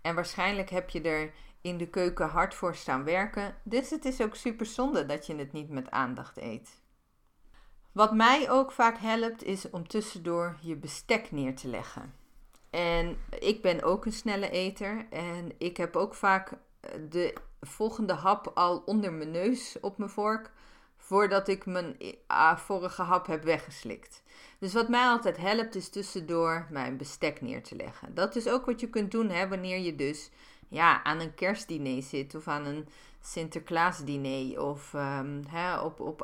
En 0.00 0.14
waarschijnlijk 0.14 0.70
heb 0.70 0.90
je 0.90 1.00
er 1.00 1.32
in 1.60 1.78
de 1.78 1.88
keuken 1.88 2.28
hard 2.28 2.54
voor 2.54 2.74
staan 2.74 3.04
werken. 3.04 3.56
Dus 3.62 3.90
het 3.90 4.04
is 4.04 4.20
ook 4.20 4.34
super 4.34 4.66
zonde 4.66 5.06
dat 5.06 5.26
je 5.26 5.34
het 5.34 5.52
niet 5.52 5.68
met 5.68 5.90
aandacht 5.90 6.36
eet. 6.36 6.81
Wat 7.92 8.14
mij 8.14 8.50
ook 8.50 8.72
vaak 8.72 8.98
helpt 8.98 9.44
is 9.44 9.70
om 9.70 9.88
tussendoor 9.88 10.56
je 10.60 10.76
bestek 10.76 11.30
neer 11.30 11.54
te 11.54 11.68
leggen. 11.68 12.14
En 12.70 13.16
ik 13.38 13.62
ben 13.62 13.82
ook 13.82 14.06
een 14.06 14.12
snelle 14.12 14.50
eter 14.50 15.06
en 15.10 15.52
ik 15.58 15.76
heb 15.76 15.96
ook 15.96 16.14
vaak 16.14 16.52
de 17.08 17.34
volgende 17.60 18.12
hap 18.12 18.50
al 18.54 18.82
onder 18.86 19.12
mijn 19.12 19.30
neus 19.30 19.76
op 19.80 19.98
mijn 19.98 20.10
vork 20.10 20.50
voordat 20.96 21.48
ik 21.48 21.66
mijn 21.66 21.96
vorige 22.56 23.02
hap 23.02 23.26
heb 23.26 23.42
weggeslikt. 23.42 24.22
Dus 24.58 24.72
wat 24.72 24.88
mij 24.88 25.06
altijd 25.06 25.36
helpt 25.36 25.74
is 25.74 25.88
tussendoor 25.88 26.66
mijn 26.70 26.96
bestek 26.96 27.40
neer 27.40 27.62
te 27.62 27.76
leggen. 27.76 28.14
Dat 28.14 28.36
is 28.36 28.48
ook 28.48 28.66
wat 28.66 28.80
je 28.80 28.88
kunt 28.88 29.10
doen 29.10 29.28
hè, 29.28 29.48
wanneer 29.48 29.78
je 29.78 29.94
dus 29.94 30.30
ja, 30.68 31.04
aan 31.04 31.20
een 31.20 31.34
kerstdiner 31.34 32.02
zit 32.02 32.34
of 32.34 32.48
aan 32.48 32.64
een 32.64 32.88
Sinterklaasdiner 33.20 34.62
of 34.62 34.92
um, 34.92 35.42
hè, 35.48 35.80
op, 35.80 36.00
op 36.00 36.22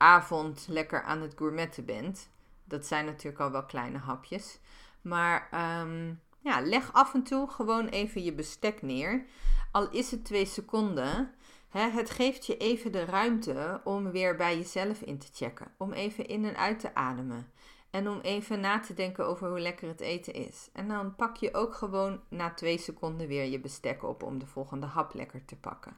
oudjaarsavond 0.00 0.66
lekker 0.68 1.02
aan 1.02 1.20
het 1.20 1.34
gourmetten 1.36 1.84
bent. 1.84 2.30
Dat 2.64 2.86
zijn 2.86 3.04
natuurlijk 3.04 3.40
al 3.40 3.50
wel 3.50 3.66
kleine 3.66 3.98
hapjes. 3.98 4.58
Maar 5.00 5.48
ehm, 5.50 6.14
ja, 6.38 6.60
leg 6.60 6.92
af 6.92 7.14
en 7.14 7.22
toe 7.22 7.50
gewoon 7.50 7.86
even 7.86 8.22
je 8.22 8.32
bestek 8.32 8.82
neer. 8.82 9.24
Al 9.72 9.90
is 9.90 10.10
het 10.10 10.24
twee 10.24 10.46
seconden. 10.46 11.34
het 11.70 12.10
geeft 12.10 12.46
je 12.46 12.56
even 12.56 12.92
de 12.92 13.04
ruimte 13.04 13.80
om 13.84 14.10
weer 14.10 14.36
bij 14.36 14.56
jezelf 14.56 15.00
in 15.00 15.18
te 15.18 15.28
checken. 15.32 15.72
Om 15.78 15.92
even 15.92 16.26
in 16.26 16.44
en 16.44 16.56
uit 16.56 16.80
te 16.80 16.94
ademen. 16.94 17.52
En 17.90 18.08
om 18.08 18.20
even 18.20 18.60
na 18.60 18.80
te 18.80 18.94
denken 18.94 19.26
over 19.26 19.48
hoe 19.48 19.60
lekker 19.60 19.88
het 19.88 20.00
eten 20.00 20.34
is. 20.34 20.68
En 20.72 20.88
dan 20.88 21.14
pak 21.14 21.36
je 21.36 21.54
ook 21.54 21.74
gewoon 21.74 22.20
na 22.28 22.54
twee 22.54 22.78
seconden 22.78 23.26
weer 23.26 23.44
je 23.44 23.60
bestek 23.60 24.02
op 24.02 24.22
om 24.22 24.38
de 24.38 24.46
volgende 24.46 24.86
hap 24.86 25.14
lekker 25.14 25.44
te 25.44 25.56
pakken. 25.56 25.96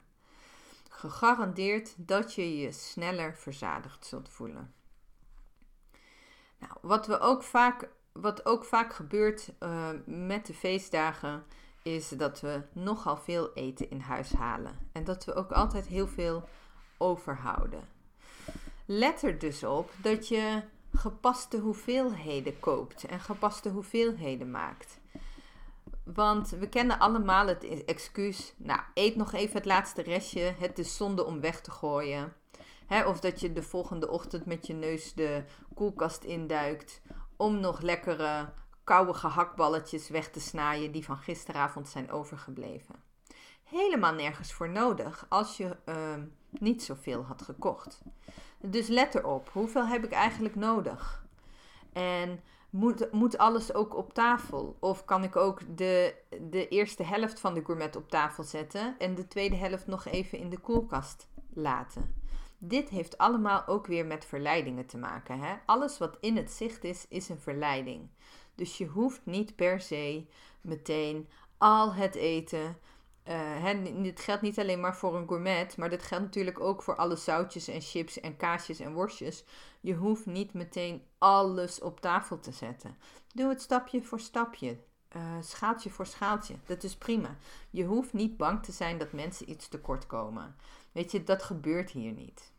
Gegarandeerd 1.02 1.94
dat 1.96 2.34
je 2.34 2.58
je 2.58 2.72
sneller 2.72 3.36
verzadigd 3.36 4.06
zult 4.06 4.28
voelen. 4.28 4.74
Nou, 6.58 6.72
wat, 6.80 7.06
we 7.06 7.18
ook 7.18 7.42
vaak, 7.42 7.88
wat 8.12 8.46
ook 8.46 8.64
vaak 8.64 8.92
gebeurt 8.92 9.52
uh, 9.60 9.88
met 10.06 10.46
de 10.46 10.54
feestdagen 10.54 11.44
is 11.82 12.08
dat 12.08 12.40
we 12.40 12.62
nogal 12.72 13.16
veel 13.16 13.52
eten 13.52 13.90
in 13.90 14.00
huis 14.00 14.32
halen. 14.32 14.78
En 14.92 15.04
dat 15.04 15.24
we 15.24 15.34
ook 15.34 15.52
altijd 15.52 15.86
heel 15.86 16.06
veel 16.06 16.48
overhouden. 16.98 17.88
Let 18.86 19.22
er 19.22 19.38
dus 19.38 19.64
op 19.64 19.90
dat 20.02 20.28
je 20.28 20.62
gepaste 20.92 21.58
hoeveelheden 21.58 22.60
koopt 22.60 23.04
en 23.04 23.20
gepaste 23.20 23.68
hoeveelheden 23.68 24.50
maakt. 24.50 25.00
Want 26.04 26.48
we 26.48 26.68
kennen 26.68 26.98
allemaal 26.98 27.46
het 27.46 27.84
excuus. 27.84 28.54
Nou, 28.56 28.80
eet 28.94 29.16
nog 29.16 29.32
even 29.32 29.56
het 29.56 29.64
laatste 29.64 30.02
restje. 30.02 30.54
Het 30.58 30.78
is 30.78 30.96
zonde 30.96 31.24
om 31.24 31.40
weg 31.40 31.60
te 31.60 31.70
gooien. 31.70 32.32
of 33.06 33.20
dat 33.20 33.40
je 33.40 33.52
de 33.52 33.62
volgende 33.62 34.08
ochtend 34.08 34.46
met 34.46 34.66
je 34.66 34.74
neus 34.74 35.14
de 35.14 35.44
koelkast 35.74 36.24
induikt. 36.24 37.00
Om 37.36 37.60
nog 37.60 37.80
lekkere 37.80 38.52
koude 38.84 39.14
gehaktballetjes 39.14 40.08
weg 40.08 40.30
te 40.30 40.40
snijden 40.40 40.92
die 40.92 41.04
van 41.04 41.18
gisteravond 41.18 41.88
zijn 41.88 42.10
overgebleven. 42.10 42.94
Helemaal 43.62 44.14
nergens 44.14 44.52
voor 44.52 44.68
nodig 44.68 45.26
als 45.28 45.56
je 45.56 45.76
uh, 45.86 45.94
niet 46.50 46.82
zoveel 46.82 47.22
had 47.22 47.42
gekocht. 47.42 48.02
Dus 48.60 48.88
let 48.88 49.14
erop, 49.14 49.50
hoeveel 49.52 49.86
heb 49.86 50.04
ik 50.04 50.12
eigenlijk 50.12 50.54
nodig? 50.54 51.24
En 51.92 52.40
moet, 52.72 53.12
moet 53.12 53.38
alles 53.38 53.74
ook 53.74 53.96
op 53.96 54.14
tafel? 54.14 54.76
Of 54.80 55.04
kan 55.04 55.22
ik 55.22 55.36
ook 55.36 55.76
de, 55.76 56.14
de 56.50 56.68
eerste 56.68 57.02
helft 57.02 57.40
van 57.40 57.54
de 57.54 57.64
gourmet 57.64 57.96
op 57.96 58.08
tafel 58.08 58.44
zetten 58.44 58.94
en 58.98 59.14
de 59.14 59.28
tweede 59.28 59.56
helft 59.56 59.86
nog 59.86 60.06
even 60.06 60.38
in 60.38 60.50
de 60.50 60.58
koelkast 60.58 61.28
laten? 61.54 62.14
Dit 62.58 62.88
heeft 62.88 63.18
allemaal 63.18 63.66
ook 63.66 63.86
weer 63.86 64.06
met 64.06 64.24
verleidingen 64.24 64.86
te 64.86 64.98
maken. 64.98 65.40
Hè? 65.40 65.54
Alles 65.66 65.98
wat 65.98 66.16
in 66.20 66.36
het 66.36 66.50
zicht 66.50 66.84
is, 66.84 67.06
is 67.08 67.28
een 67.28 67.40
verleiding. 67.40 68.08
Dus 68.54 68.78
je 68.78 68.86
hoeft 68.86 69.20
niet 69.24 69.56
per 69.56 69.80
se 69.80 70.26
meteen 70.60 71.28
al 71.58 71.94
het 71.94 72.14
eten. 72.14 72.76
Uh, 73.28 74.02
dit 74.02 74.20
geldt 74.20 74.42
niet 74.42 74.58
alleen 74.58 74.80
maar 74.80 74.96
voor 74.96 75.16
een 75.16 75.28
gourmet, 75.28 75.76
maar 75.76 75.90
dit 75.90 76.02
geldt 76.02 76.24
natuurlijk 76.24 76.60
ook 76.60 76.82
voor 76.82 76.96
alle 76.96 77.16
zoutjes 77.16 77.68
en 77.68 77.80
chips 77.80 78.20
en 78.20 78.36
kaasjes 78.36 78.80
en 78.80 78.92
worstjes. 78.92 79.44
Je 79.80 79.94
hoeft 79.94 80.26
niet 80.26 80.52
meteen 80.52 81.02
alles 81.18 81.80
op 81.80 82.00
tafel 82.00 82.38
te 82.38 82.52
zetten. 82.52 82.96
Doe 83.34 83.48
het 83.48 83.62
stapje 83.62 84.02
voor 84.02 84.20
stapje, 84.20 84.78
uh, 85.16 85.22
schaaltje 85.40 85.90
voor 85.90 86.06
schaaltje. 86.06 86.54
Dat 86.66 86.82
is 86.82 86.96
prima. 86.96 87.36
Je 87.70 87.84
hoeft 87.84 88.12
niet 88.12 88.36
bang 88.36 88.62
te 88.62 88.72
zijn 88.72 88.98
dat 88.98 89.12
mensen 89.12 89.50
iets 89.50 89.68
tekort 89.68 90.06
komen. 90.06 90.56
Weet 90.92 91.10
je, 91.10 91.24
dat 91.24 91.42
gebeurt 91.42 91.90
hier 91.90 92.12
niet. 92.12 92.52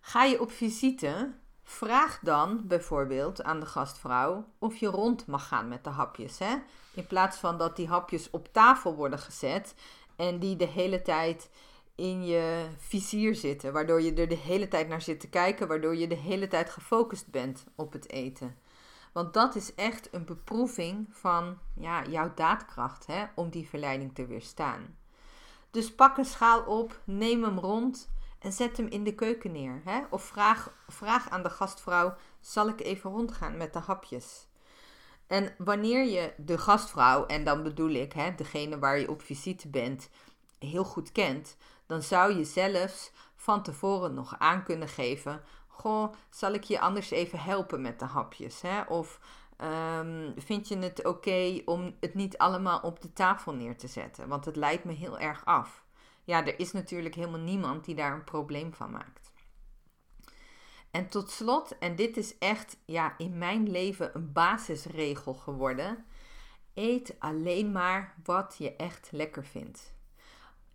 Ga 0.00 0.24
je 0.24 0.40
op 0.40 0.50
visite, 0.50 1.34
Vraag 1.64 2.18
dan 2.22 2.66
bijvoorbeeld 2.66 3.42
aan 3.42 3.60
de 3.60 3.66
gastvrouw 3.66 4.44
of 4.58 4.76
je 4.76 4.86
rond 4.86 5.26
mag 5.26 5.48
gaan 5.48 5.68
met 5.68 5.84
de 5.84 5.90
hapjes. 5.90 6.38
Hè? 6.38 6.54
In 6.94 7.06
plaats 7.06 7.38
van 7.38 7.58
dat 7.58 7.76
die 7.76 7.88
hapjes 7.88 8.30
op 8.30 8.52
tafel 8.52 8.94
worden 8.94 9.18
gezet 9.18 9.74
en 10.16 10.38
die 10.38 10.56
de 10.56 10.66
hele 10.66 11.02
tijd 11.02 11.50
in 11.94 12.24
je 12.24 12.66
vizier 12.78 13.34
zitten. 13.34 13.72
Waardoor 13.72 14.02
je 14.02 14.14
er 14.14 14.28
de 14.28 14.36
hele 14.36 14.68
tijd 14.68 14.88
naar 14.88 15.02
zit 15.02 15.20
te 15.20 15.28
kijken, 15.28 15.68
waardoor 15.68 15.96
je 15.96 16.06
de 16.06 16.14
hele 16.14 16.48
tijd 16.48 16.70
gefocust 16.70 17.30
bent 17.30 17.64
op 17.76 17.92
het 17.92 18.10
eten. 18.10 18.56
Want 19.12 19.34
dat 19.34 19.54
is 19.54 19.74
echt 19.74 20.08
een 20.12 20.24
beproeving 20.24 21.06
van 21.10 21.58
ja, 21.74 22.04
jouw 22.04 22.32
daadkracht 22.34 23.06
hè, 23.06 23.24
om 23.34 23.50
die 23.50 23.68
verleiding 23.68 24.14
te 24.14 24.26
weerstaan. 24.26 24.96
Dus 25.70 25.94
pak 25.94 26.16
een 26.16 26.24
schaal 26.24 26.62
op, 26.62 27.00
neem 27.04 27.42
hem 27.42 27.58
rond 27.58 28.11
en 28.42 28.52
zet 28.52 28.76
hem 28.76 28.86
in 28.86 29.04
de 29.04 29.14
keuken 29.14 29.52
neer. 29.52 29.80
Hè? 29.84 30.00
Of 30.10 30.22
vraag, 30.22 30.72
vraag 30.88 31.30
aan 31.30 31.42
de 31.42 31.50
gastvrouw: 31.50 32.14
zal 32.40 32.68
ik 32.68 32.80
even 32.80 33.10
rondgaan 33.10 33.56
met 33.56 33.72
de 33.72 33.78
hapjes? 33.78 34.46
En 35.26 35.54
wanneer 35.58 36.04
je 36.04 36.32
de 36.36 36.58
gastvrouw, 36.58 37.26
en 37.26 37.44
dan 37.44 37.62
bedoel 37.62 37.90
ik 37.90 38.12
hè, 38.12 38.34
degene 38.34 38.78
waar 38.78 38.98
je 38.98 39.10
op 39.10 39.22
visite 39.22 39.68
bent, 39.68 40.10
heel 40.58 40.84
goed 40.84 41.12
kent, 41.12 41.56
dan 41.86 42.02
zou 42.02 42.36
je 42.36 42.44
zelfs 42.44 43.12
van 43.36 43.62
tevoren 43.62 44.14
nog 44.14 44.38
aan 44.38 44.64
kunnen 44.64 44.88
geven: 44.88 45.42
Goh, 45.66 46.12
zal 46.30 46.52
ik 46.52 46.64
je 46.64 46.80
anders 46.80 47.10
even 47.10 47.38
helpen 47.38 47.80
met 47.80 47.98
de 47.98 48.04
hapjes? 48.04 48.60
Hè? 48.60 48.82
Of 48.82 49.20
um, 49.98 50.34
vind 50.36 50.68
je 50.68 50.78
het 50.78 51.04
oké 51.04 51.62
om 51.64 51.96
het 52.00 52.14
niet 52.14 52.38
allemaal 52.38 52.80
op 52.80 53.00
de 53.00 53.12
tafel 53.12 53.54
neer 53.54 53.76
te 53.76 53.88
zetten? 53.88 54.28
Want 54.28 54.44
het 54.44 54.56
leidt 54.56 54.84
me 54.84 54.92
heel 54.92 55.18
erg 55.18 55.44
af 55.44 55.81
ja, 56.24 56.46
er 56.46 56.58
is 56.58 56.72
natuurlijk 56.72 57.14
helemaal 57.14 57.40
niemand 57.40 57.84
die 57.84 57.94
daar 57.94 58.12
een 58.12 58.24
probleem 58.24 58.74
van 58.74 58.90
maakt. 58.90 59.32
En 60.90 61.08
tot 61.08 61.30
slot, 61.30 61.78
en 61.78 61.96
dit 61.96 62.16
is 62.16 62.38
echt 62.38 62.76
ja, 62.84 63.14
in 63.18 63.38
mijn 63.38 63.70
leven 63.70 64.10
een 64.14 64.32
basisregel 64.32 65.34
geworden: 65.34 66.04
eet 66.74 67.14
alleen 67.18 67.72
maar 67.72 68.14
wat 68.24 68.54
je 68.58 68.76
echt 68.76 69.08
lekker 69.12 69.44
vindt. 69.44 69.92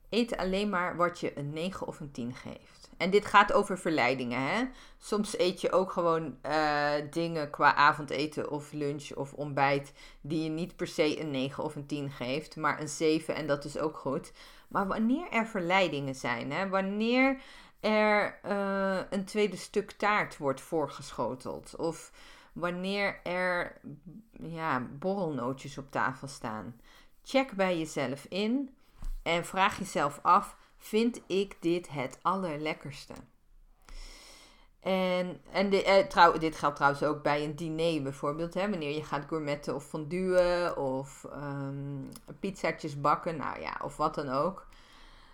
Eet 0.10 0.38
alleen 0.38 0.70
maar 0.70 0.96
wat 0.96 1.20
je 1.20 1.38
een 1.38 1.54
9 1.54 1.88
of 1.88 2.00
een 2.00 2.12
10 2.12 2.34
geeft. 2.34 2.90
En 2.98 3.10
dit 3.10 3.26
gaat 3.26 3.54
over 3.54 3.78
verleidingen. 3.78 4.42
Hè? 4.42 4.64
Soms 4.98 5.38
eet 5.38 5.62
je 5.62 5.72
ook 5.72 5.92
gewoon 5.92 6.38
uh, 6.46 6.94
dingen 7.12 7.50
qua 7.50 7.76
avondeten 7.76 8.52
of 8.52 8.72
lunch 8.72 9.12
of 9.14 9.34
ontbijt. 9.34 9.94
die 10.22 10.44
je 10.44 10.50
niet 10.50 10.76
per 10.76 10.88
se 10.88 11.20
een 11.20 11.32
9 11.32 11.64
of 11.64 11.76
een 11.76 11.86
10 11.86 12.12
geeft, 12.12 12.56
maar 12.56 12.82
een 12.82 12.90
7 12.90 13.36
en 13.36 13.48
dat 13.48 13.66
is 13.66 13.78
ook 13.78 13.98
goed. 13.98 14.32
Maar 14.68 14.88
wanneer 14.88 15.30
er 15.30 15.48
verleidingen 15.48 16.16
zijn, 16.16 16.52
hè, 16.52 16.70
wanneer 16.70 17.42
er 17.80 18.40
uh, 18.46 19.00
een 19.10 19.26
tweede 19.26 19.58
stuk 19.58 19.92
taart 19.92 20.38
wordt 20.38 20.62
voorgeschoteld, 20.62 21.76
of 21.76 22.12
wanneer 22.54 23.20
er 23.24 23.82
ja, 24.32 24.80
borrelnootjes 24.80 25.78
op 25.78 25.92
tafel 25.92 26.28
staan, 26.28 26.80
check 27.24 27.52
bij 27.52 27.78
jezelf 27.78 28.26
in 28.26 28.76
en 29.24 29.46
vraag 29.46 29.78
jezelf 29.78 30.20
af: 30.22 30.58
vind 30.78 31.22
ik 31.28 31.58
dit 31.60 31.90
het 31.90 32.20
allerlekkerste? 32.22 33.14
En, 34.80 35.42
en 35.52 35.72
eh, 35.72 36.08
trouw, 36.08 36.38
dit 36.38 36.56
geldt 36.56 36.76
trouwens 36.76 37.04
ook 37.04 37.24
bij 37.24 37.44
een 37.44 37.56
diner 37.56 38.02
bijvoorbeeld. 38.02 38.54
Hè, 38.54 38.70
wanneer 38.70 38.96
je 38.96 39.04
gaat 39.04 39.26
gourmetten 39.28 39.76
of 39.76 39.86
fonduen 39.86 40.78
of 40.78 41.26
um, 41.34 42.10
pizzaatjes 42.40 43.02
bakken, 43.02 43.38
nou 43.38 43.62
ja, 43.62 43.80
of 43.84 43.98
wat 43.98 44.16
dan 44.16 44.30
ook. 44.30 44.68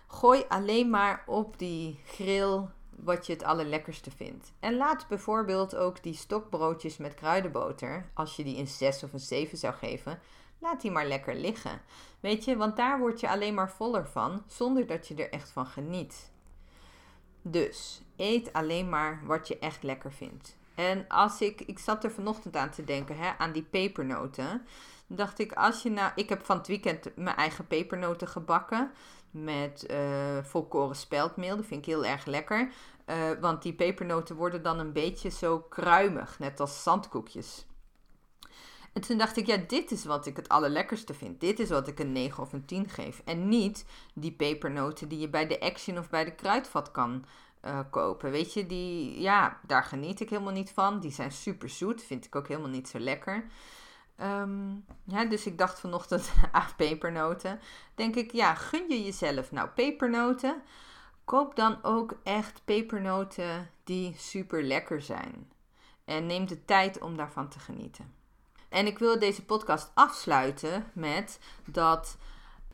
Gooi 0.06 0.44
alleen 0.48 0.90
maar 0.90 1.22
op 1.26 1.58
die 1.58 2.00
grill 2.04 2.60
wat 2.96 3.26
je 3.26 3.32
het 3.32 3.44
allerlekkerste 3.44 4.10
vindt. 4.10 4.52
En 4.60 4.76
laat 4.76 5.08
bijvoorbeeld 5.08 5.76
ook 5.76 6.02
die 6.02 6.14
stokbroodjes 6.14 6.96
met 6.96 7.14
kruidenboter, 7.14 8.10
als 8.14 8.36
je 8.36 8.44
die 8.44 8.58
een 8.58 8.68
6 8.68 9.02
of 9.02 9.12
een 9.12 9.20
7 9.20 9.58
zou 9.58 9.74
geven, 9.74 10.18
laat 10.58 10.80
die 10.80 10.90
maar 10.90 11.06
lekker 11.06 11.34
liggen. 11.34 11.80
Weet 12.20 12.44
je, 12.44 12.56
want 12.56 12.76
daar 12.76 12.98
word 12.98 13.20
je 13.20 13.28
alleen 13.28 13.54
maar 13.54 13.70
voller 13.70 14.06
van, 14.06 14.42
zonder 14.46 14.86
dat 14.86 15.08
je 15.08 15.14
er 15.14 15.30
echt 15.30 15.50
van 15.50 15.66
geniet. 15.66 16.32
Dus 17.46 18.02
eet 18.16 18.52
alleen 18.52 18.88
maar 18.88 19.20
wat 19.24 19.48
je 19.48 19.58
echt 19.58 19.82
lekker 19.82 20.12
vindt. 20.12 20.56
En 20.74 21.08
als 21.08 21.40
ik, 21.40 21.60
ik 21.60 21.78
zat 21.78 22.04
er 22.04 22.10
vanochtend 22.10 22.56
aan 22.56 22.70
te 22.70 22.84
denken, 22.84 23.18
hè, 23.18 23.30
aan 23.38 23.52
die 23.52 23.62
pepernoten. 23.62 24.66
Dacht 25.06 25.38
ik, 25.38 25.52
als 25.52 25.82
je 25.82 25.90
nou, 25.90 26.12
ik 26.14 26.28
heb 26.28 26.44
van 26.44 26.56
het 26.56 26.66
weekend 26.66 27.16
mijn 27.16 27.36
eigen 27.36 27.66
pepernoten 27.66 28.28
gebakken. 28.28 28.90
Met 29.30 29.86
uh, 29.90 29.98
volkoren 30.42 30.96
speldmeel. 30.96 31.56
Dat 31.56 31.66
vind 31.66 31.80
ik 31.80 31.86
heel 31.86 32.04
erg 32.04 32.24
lekker. 32.24 32.70
Uh, 33.06 33.16
want 33.40 33.62
die 33.62 33.72
pepernoten 33.72 34.36
worden 34.36 34.62
dan 34.62 34.78
een 34.78 34.92
beetje 34.92 35.30
zo 35.30 35.58
kruimig. 35.58 36.38
Net 36.38 36.60
als 36.60 36.82
zandkoekjes. 36.82 37.66
En 38.94 39.00
toen 39.00 39.18
dacht 39.18 39.36
ik, 39.36 39.46
ja, 39.46 39.56
dit 39.56 39.90
is 39.90 40.04
wat 40.04 40.26
ik 40.26 40.36
het 40.36 40.48
allerlekkerste 40.48 41.14
vind. 41.14 41.40
Dit 41.40 41.58
is 41.58 41.68
wat 41.68 41.88
ik 41.88 41.98
een 41.98 42.12
9 42.12 42.42
of 42.42 42.52
een 42.52 42.64
10 42.64 42.88
geef. 42.88 43.22
En 43.24 43.48
niet 43.48 43.84
die 44.14 44.32
pepernoten 44.32 45.08
die 45.08 45.18
je 45.18 45.28
bij 45.28 45.46
de 45.46 45.60
Action 45.60 45.98
of 45.98 46.10
bij 46.10 46.24
de 46.24 46.34
Kruidvat 46.34 46.90
kan 46.90 47.24
uh, 47.64 47.78
kopen. 47.90 48.30
Weet 48.30 48.52
je, 48.52 48.66
die, 48.66 49.20
ja, 49.20 49.60
daar 49.66 49.84
geniet 49.84 50.20
ik 50.20 50.30
helemaal 50.30 50.52
niet 50.52 50.70
van. 50.70 51.00
Die 51.00 51.10
zijn 51.10 51.32
super 51.32 51.68
zoet, 51.68 52.02
vind 52.02 52.24
ik 52.24 52.36
ook 52.36 52.48
helemaal 52.48 52.70
niet 52.70 52.88
zo 52.88 52.98
lekker. 52.98 53.44
Um, 54.22 54.84
ja, 55.04 55.24
dus 55.24 55.46
ik 55.46 55.58
dacht 55.58 55.80
vanochtend 55.80 56.32
aan 56.52 56.74
pepernoten. 56.76 57.60
Denk 57.94 58.14
ik, 58.14 58.32
ja, 58.32 58.54
gun 58.54 58.84
je 58.88 59.04
jezelf 59.04 59.52
nou 59.52 59.68
pepernoten? 59.68 60.62
Koop 61.24 61.56
dan 61.56 61.78
ook 61.82 62.14
echt 62.22 62.60
pepernoten 62.64 63.70
die 63.84 64.14
super 64.18 64.62
lekker 64.62 65.02
zijn. 65.02 65.52
En 66.04 66.26
neem 66.26 66.46
de 66.46 66.64
tijd 66.64 67.00
om 67.00 67.16
daarvan 67.16 67.48
te 67.48 67.58
genieten. 67.58 68.22
En 68.74 68.86
ik 68.86 68.98
wil 68.98 69.18
deze 69.18 69.44
podcast 69.44 69.90
afsluiten 69.94 70.86
met 70.92 71.38
dat 71.66 72.16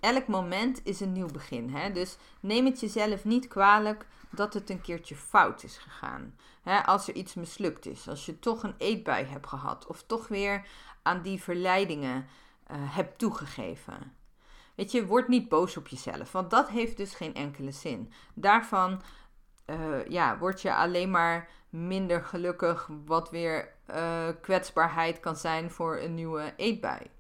elk 0.00 0.26
moment 0.26 0.80
is 0.84 1.00
een 1.00 1.12
nieuw 1.12 1.30
begin. 1.30 1.70
Hè? 1.70 1.92
Dus 1.92 2.16
neem 2.40 2.64
het 2.64 2.80
jezelf 2.80 3.24
niet 3.24 3.48
kwalijk 3.48 4.06
dat 4.30 4.54
het 4.54 4.70
een 4.70 4.80
keertje 4.80 5.16
fout 5.16 5.62
is 5.62 5.76
gegaan. 5.76 6.36
Hè? 6.62 6.84
Als 6.84 7.08
er 7.08 7.14
iets 7.14 7.34
mislukt 7.34 7.86
is, 7.86 8.08
als 8.08 8.26
je 8.26 8.38
toch 8.38 8.62
een 8.62 8.74
eetbui 8.78 9.24
hebt 9.24 9.46
gehad 9.46 9.86
of 9.86 10.02
toch 10.02 10.28
weer 10.28 10.66
aan 11.02 11.22
die 11.22 11.42
verleidingen 11.42 12.26
uh, 12.70 12.76
hebt 12.76 13.18
toegegeven. 13.18 14.14
Weet 14.74 14.90
je, 14.90 15.06
word 15.06 15.28
niet 15.28 15.48
boos 15.48 15.76
op 15.76 15.88
jezelf, 15.88 16.32
want 16.32 16.50
dat 16.50 16.68
heeft 16.68 16.96
dus 16.96 17.14
geen 17.14 17.34
enkele 17.34 17.72
zin. 17.72 18.12
Daarvan 18.34 19.02
uh, 19.66 20.06
ja, 20.08 20.38
word 20.38 20.62
je 20.62 20.74
alleen 20.74 21.10
maar 21.10 21.48
minder 21.70 22.24
gelukkig, 22.24 22.88
wat 23.04 23.30
weer 23.30 23.78
uh, 23.94 24.29
kwetsbaarheid 24.40 25.20
kan 25.20 25.37
zijn 25.37 25.70
voor 25.70 25.98
een 25.98 26.14
nieuwe 26.14 26.53
eetbui. 26.57 27.11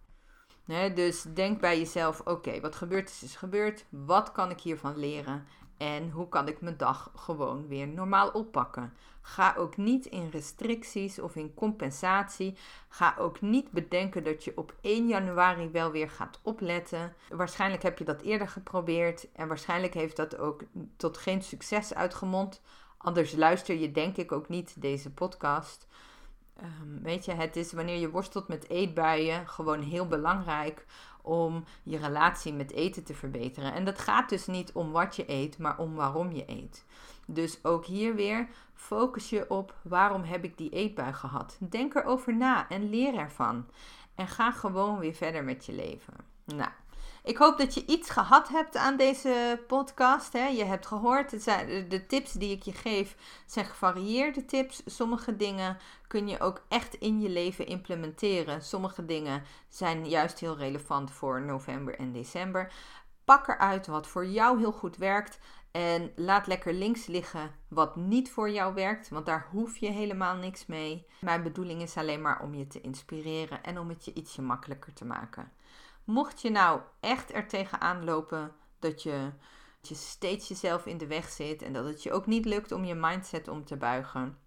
dus 0.94 1.22
denk 1.22 1.60
bij 1.60 1.78
jezelf: 1.78 2.20
oké, 2.24 2.60
wat 2.60 2.74
gebeurd 2.74 3.08
is, 3.08 3.22
is 3.22 3.36
gebeurd. 3.36 3.84
Wat 3.88 4.32
kan 4.32 4.50
ik 4.50 4.60
hiervan 4.60 4.98
leren? 4.98 5.46
En 5.80 6.10
hoe 6.10 6.28
kan 6.28 6.48
ik 6.48 6.60
mijn 6.60 6.76
dag 6.76 7.10
gewoon 7.14 7.68
weer 7.68 7.88
normaal 7.88 8.28
oppakken? 8.28 8.92
Ga 9.22 9.54
ook 9.56 9.76
niet 9.76 10.06
in 10.06 10.28
restricties 10.28 11.18
of 11.18 11.36
in 11.36 11.54
compensatie. 11.54 12.56
Ga 12.88 13.14
ook 13.18 13.40
niet 13.40 13.70
bedenken 13.70 14.24
dat 14.24 14.44
je 14.44 14.52
op 14.56 14.74
1 14.80 15.08
januari 15.08 15.70
wel 15.70 15.90
weer 15.90 16.10
gaat 16.10 16.40
opletten. 16.42 17.14
Waarschijnlijk 17.28 17.82
heb 17.82 17.98
je 17.98 18.04
dat 18.04 18.20
eerder 18.20 18.48
geprobeerd 18.48 19.32
en 19.32 19.48
waarschijnlijk 19.48 19.94
heeft 19.94 20.16
dat 20.16 20.38
ook 20.38 20.62
tot 20.96 21.18
geen 21.18 21.42
succes 21.42 21.94
uitgemond. 21.94 22.60
Anders 22.98 23.32
luister 23.32 23.76
je 23.76 23.90
denk 23.90 24.16
ik 24.16 24.32
ook 24.32 24.48
niet 24.48 24.80
deze 24.80 25.10
podcast. 25.10 25.86
Um, 26.62 27.02
weet 27.02 27.24
je, 27.24 27.32
het 27.32 27.56
is 27.56 27.72
wanneer 27.72 27.98
je 27.98 28.10
worstelt 28.10 28.48
met 28.48 28.68
eetbuien 28.68 29.48
gewoon 29.48 29.80
heel 29.82 30.06
belangrijk 30.06 30.86
om 31.22 31.64
je 31.82 31.98
relatie 31.98 32.52
met 32.52 32.72
eten 32.72 33.04
te 33.04 33.14
verbeteren. 33.14 33.72
En 33.72 33.84
dat 33.84 33.98
gaat 33.98 34.28
dus 34.28 34.46
niet 34.46 34.72
om 34.72 34.90
wat 34.90 35.16
je 35.16 35.30
eet, 35.30 35.58
maar 35.58 35.78
om 35.78 35.94
waarom 35.94 36.32
je 36.32 36.44
eet. 36.46 36.84
Dus 37.26 37.64
ook 37.64 37.84
hier 37.84 38.14
weer 38.14 38.48
focus 38.74 39.30
je 39.30 39.50
op 39.50 39.74
waarom 39.82 40.22
heb 40.22 40.44
ik 40.44 40.56
die 40.56 40.70
eetbui 40.70 41.12
gehad. 41.12 41.56
Denk 41.60 41.94
erover 41.94 42.36
na 42.36 42.68
en 42.68 42.90
leer 42.90 43.14
ervan. 43.14 43.66
En 44.14 44.28
ga 44.28 44.50
gewoon 44.50 44.98
weer 44.98 45.14
verder 45.14 45.44
met 45.44 45.66
je 45.66 45.72
leven. 45.72 46.14
Nou, 46.44 46.70
ik 47.22 47.36
hoop 47.36 47.58
dat 47.58 47.74
je 47.74 47.86
iets 47.86 48.10
gehad 48.10 48.48
hebt 48.48 48.76
aan 48.76 48.96
deze 48.96 49.62
podcast. 49.66 50.32
Hè. 50.32 50.46
Je 50.46 50.64
hebt 50.64 50.86
gehoord, 50.86 51.30
het 51.30 51.42
zijn, 51.42 51.88
de 51.88 52.06
tips 52.06 52.32
die 52.32 52.50
ik 52.50 52.62
je 52.62 52.72
geef 52.72 53.16
zijn 53.46 53.66
gevarieerde 53.66 54.44
tips. 54.44 54.82
Sommige 54.86 55.36
dingen 55.36 55.78
kun 56.06 56.28
je 56.28 56.40
ook 56.40 56.62
echt 56.68 56.94
in 56.94 57.20
je 57.20 57.28
leven 57.28 57.66
implementeren. 57.66 58.62
Sommige 58.62 59.04
dingen 59.04 59.42
zijn 59.68 60.08
juist 60.08 60.38
heel 60.38 60.56
relevant 60.56 61.10
voor 61.10 61.42
november 61.42 61.98
en 61.98 62.12
december. 62.12 62.72
Pak 63.24 63.48
eruit 63.48 63.86
wat 63.86 64.06
voor 64.06 64.26
jou 64.26 64.58
heel 64.58 64.72
goed 64.72 64.96
werkt. 64.96 65.38
En 65.70 66.12
laat 66.16 66.46
lekker 66.46 66.72
links 66.72 67.06
liggen 67.06 67.50
wat 67.68 67.96
niet 67.96 68.30
voor 68.30 68.50
jou 68.50 68.74
werkt, 68.74 69.08
want 69.08 69.26
daar 69.26 69.48
hoef 69.50 69.76
je 69.76 69.90
helemaal 69.90 70.36
niks 70.36 70.66
mee. 70.66 71.06
Mijn 71.20 71.42
bedoeling 71.42 71.82
is 71.82 71.96
alleen 71.96 72.22
maar 72.22 72.42
om 72.42 72.54
je 72.54 72.66
te 72.66 72.80
inspireren 72.80 73.62
en 73.62 73.78
om 73.78 73.88
het 73.88 74.04
je 74.04 74.14
ietsje 74.14 74.42
makkelijker 74.42 74.92
te 74.92 75.04
maken. 75.04 75.52
Mocht 76.04 76.40
je 76.40 76.50
nou 76.50 76.80
echt 77.00 77.34
er 77.34 77.48
tegenaan 77.48 78.04
lopen 78.04 78.52
dat 78.78 79.02
je, 79.02 79.30
dat 79.80 79.88
je 79.88 79.94
steeds 79.94 80.48
jezelf 80.48 80.86
in 80.86 80.98
de 80.98 81.06
weg 81.06 81.28
zit 81.28 81.62
en 81.62 81.72
dat 81.72 81.84
het 81.84 82.02
je 82.02 82.12
ook 82.12 82.26
niet 82.26 82.44
lukt 82.44 82.72
om 82.72 82.84
je 82.84 82.94
mindset 82.94 83.48
om 83.48 83.64
te 83.64 83.76
buigen, 83.76 84.38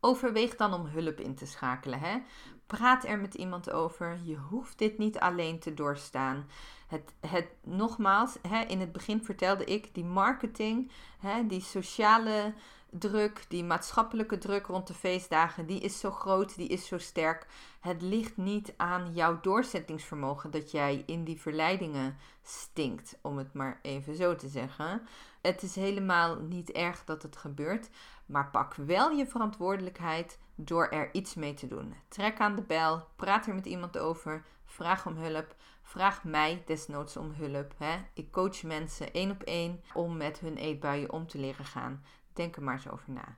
overweeg 0.00 0.56
dan 0.56 0.74
om 0.74 0.86
hulp 0.86 1.20
in 1.20 1.34
te 1.34 1.46
schakelen. 1.46 2.00
Hè? 2.00 2.18
Praat 2.66 3.04
er 3.04 3.18
met 3.18 3.34
iemand 3.34 3.70
over. 3.70 4.18
Je 4.24 4.36
hoeft 4.36 4.78
dit 4.78 4.98
niet 4.98 5.18
alleen 5.18 5.58
te 5.58 5.74
doorstaan. 5.74 6.48
Het, 6.86 7.14
het, 7.20 7.48
nogmaals, 7.64 8.38
hè, 8.48 8.60
in 8.60 8.80
het 8.80 8.92
begin 8.92 9.24
vertelde 9.24 9.64
ik, 9.64 9.94
die 9.94 10.04
marketing, 10.04 10.90
hè, 11.18 11.46
die 11.46 11.60
sociale 11.60 12.54
druk, 12.90 13.44
die 13.48 13.64
maatschappelijke 13.64 14.38
druk 14.38 14.66
rond 14.66 14.86
de 14.86 14.94
feestdagen, 14.94 15.66
die 15.66 15.80
is 15.80 16.00
zo 16.00 16.10
groot, 16.10 16.56
die 16.56 16.68
is 16.68 16.86
zo 16.86 16.98
sterk. 16.98 17.46
Het 17.80 18.02
ligt 18.02 18.36
niet 18.36 18.74
aan 18.76 19.12
jouw 19.12 19.40
doorzettingsvermogen 19.40 20.50
dat 20.50 20.70
jij 20.70 21.02
in 21.06 21.24
die 21.24 21.40
verleidingen 21.40 22.16
stinkt, 22.42 23.18
om 23.22 23.38
het 23.38 23.52
maar 23.52 23.78
even 23.82 24.16
zo 24.16 24.34
te 24.34 24.48
zeggen. 24.48 25.02
Het 25.40 25.62
is 25.62 25.74
helemaal 25.74 26.36
niet 26.36 26.70
erg 26.70 27.04
dat 27.04 27.22
het 27.22 27.36
gebeurt, 27.36 27.90
maar 28.26 28.50
pak 28.50 28.74
wel 28.74 29.10
je 29.10 29.26
verantwoordelijkheid 29.26 30.38
door 30.54 30.88
er 30.88 31.14
iets 31.14 31.34
mee 31.34 31.54
te 31.54 31.66
doen. 31.66 31.94
Trek 32.08 32.38
aan 32.38 32.56
de 32.56 32.62
bel, 32.62 33.06
praat 33.16 33.46
er 33.46 33.54
met 33.54 33.66
iemand 33.66 33.98
over, 33.98 34.44
vraag 34.64 35.06
om 35.06 35.16
hulp. 35.16 35.54
Vraag 35.82 36.24
mij 36.24 36.62
desnoods 36.66 37.16
om 37.16 37.32
hulp. 37.32 37.72
Hè? 37.76 37.96
Ik 38.14 38.32
coach 38.32 38.62
mensen 38.62 39.12
één 39.12 39.30
op 39.30 39.42
één 39.42 39.82
om 39.94 40.16
met 40.16 40.38
hun 40.38 40.56
eetbuien 40.56 41.12
om 41.12 41.26
te 41.26 41.38
leren 41.38 41.64
gaan. 41.64 42.04
Denk 42.36 42.56
er 42.56 42.62
maar 42.62 42.74
eens 42.74 42.90
over 42.90 43.12
na. 43.12 43.36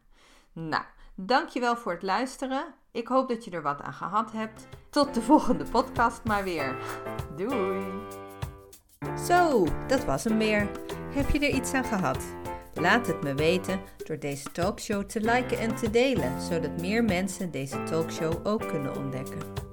Nou, 0.53 0.85
dankjewel 1.15 1.77
voor 1.77 1.93
het 1.93 2.03
luisteren. 2.03 2.75
Ik 2.91 3.09
hoop 3.09 3.29
dat 3.29 3.45
je 3.45 3.51
er 3.51 3.63
wat 3.63 3.83
aan 3.83 3.93
gehad 3.93 4.33
hebt. 4.33 4.69
Tot 4.91 5.15
de 5.15 5.23
volgende 5.23 5.65
podcast 5.65 6.25
maar 6.25 6.45
weer. 6.45 6.77
Doei! 7.37 7.85
Zo, 9.27 9.67
dat 9.87 10.05
was 10.05 10.25
hem 10.25 10.39
weer. 10.39 10.71
Heb 11.15 11.31
je 11.31 11.39
er 11.39 11.55
iets 11.55 11.73
aan 11.73 11.85
gehad? 11.85 12.25
Laat 12.75 13.07
het 13.07 13.23
me 13.23 13.35
weten 13.35 13.81
door 14.05 14.19
deze 14.19 14.53
talkshow 14.53 15.05
te 15.05 15.21
liken 15.21 15.59
en 15.59 15.77
te 15.77 15.91
delen, 15.91 16.41
zodat 16.41 16.81
meer 16.81 17.05
mensen 17.05 17.51
deze 17.51 17.83
talkshow 17.83 18.47
ook 18.47 18.69
kunnen 18.69 18.97
ontdekken. 18.97 19.68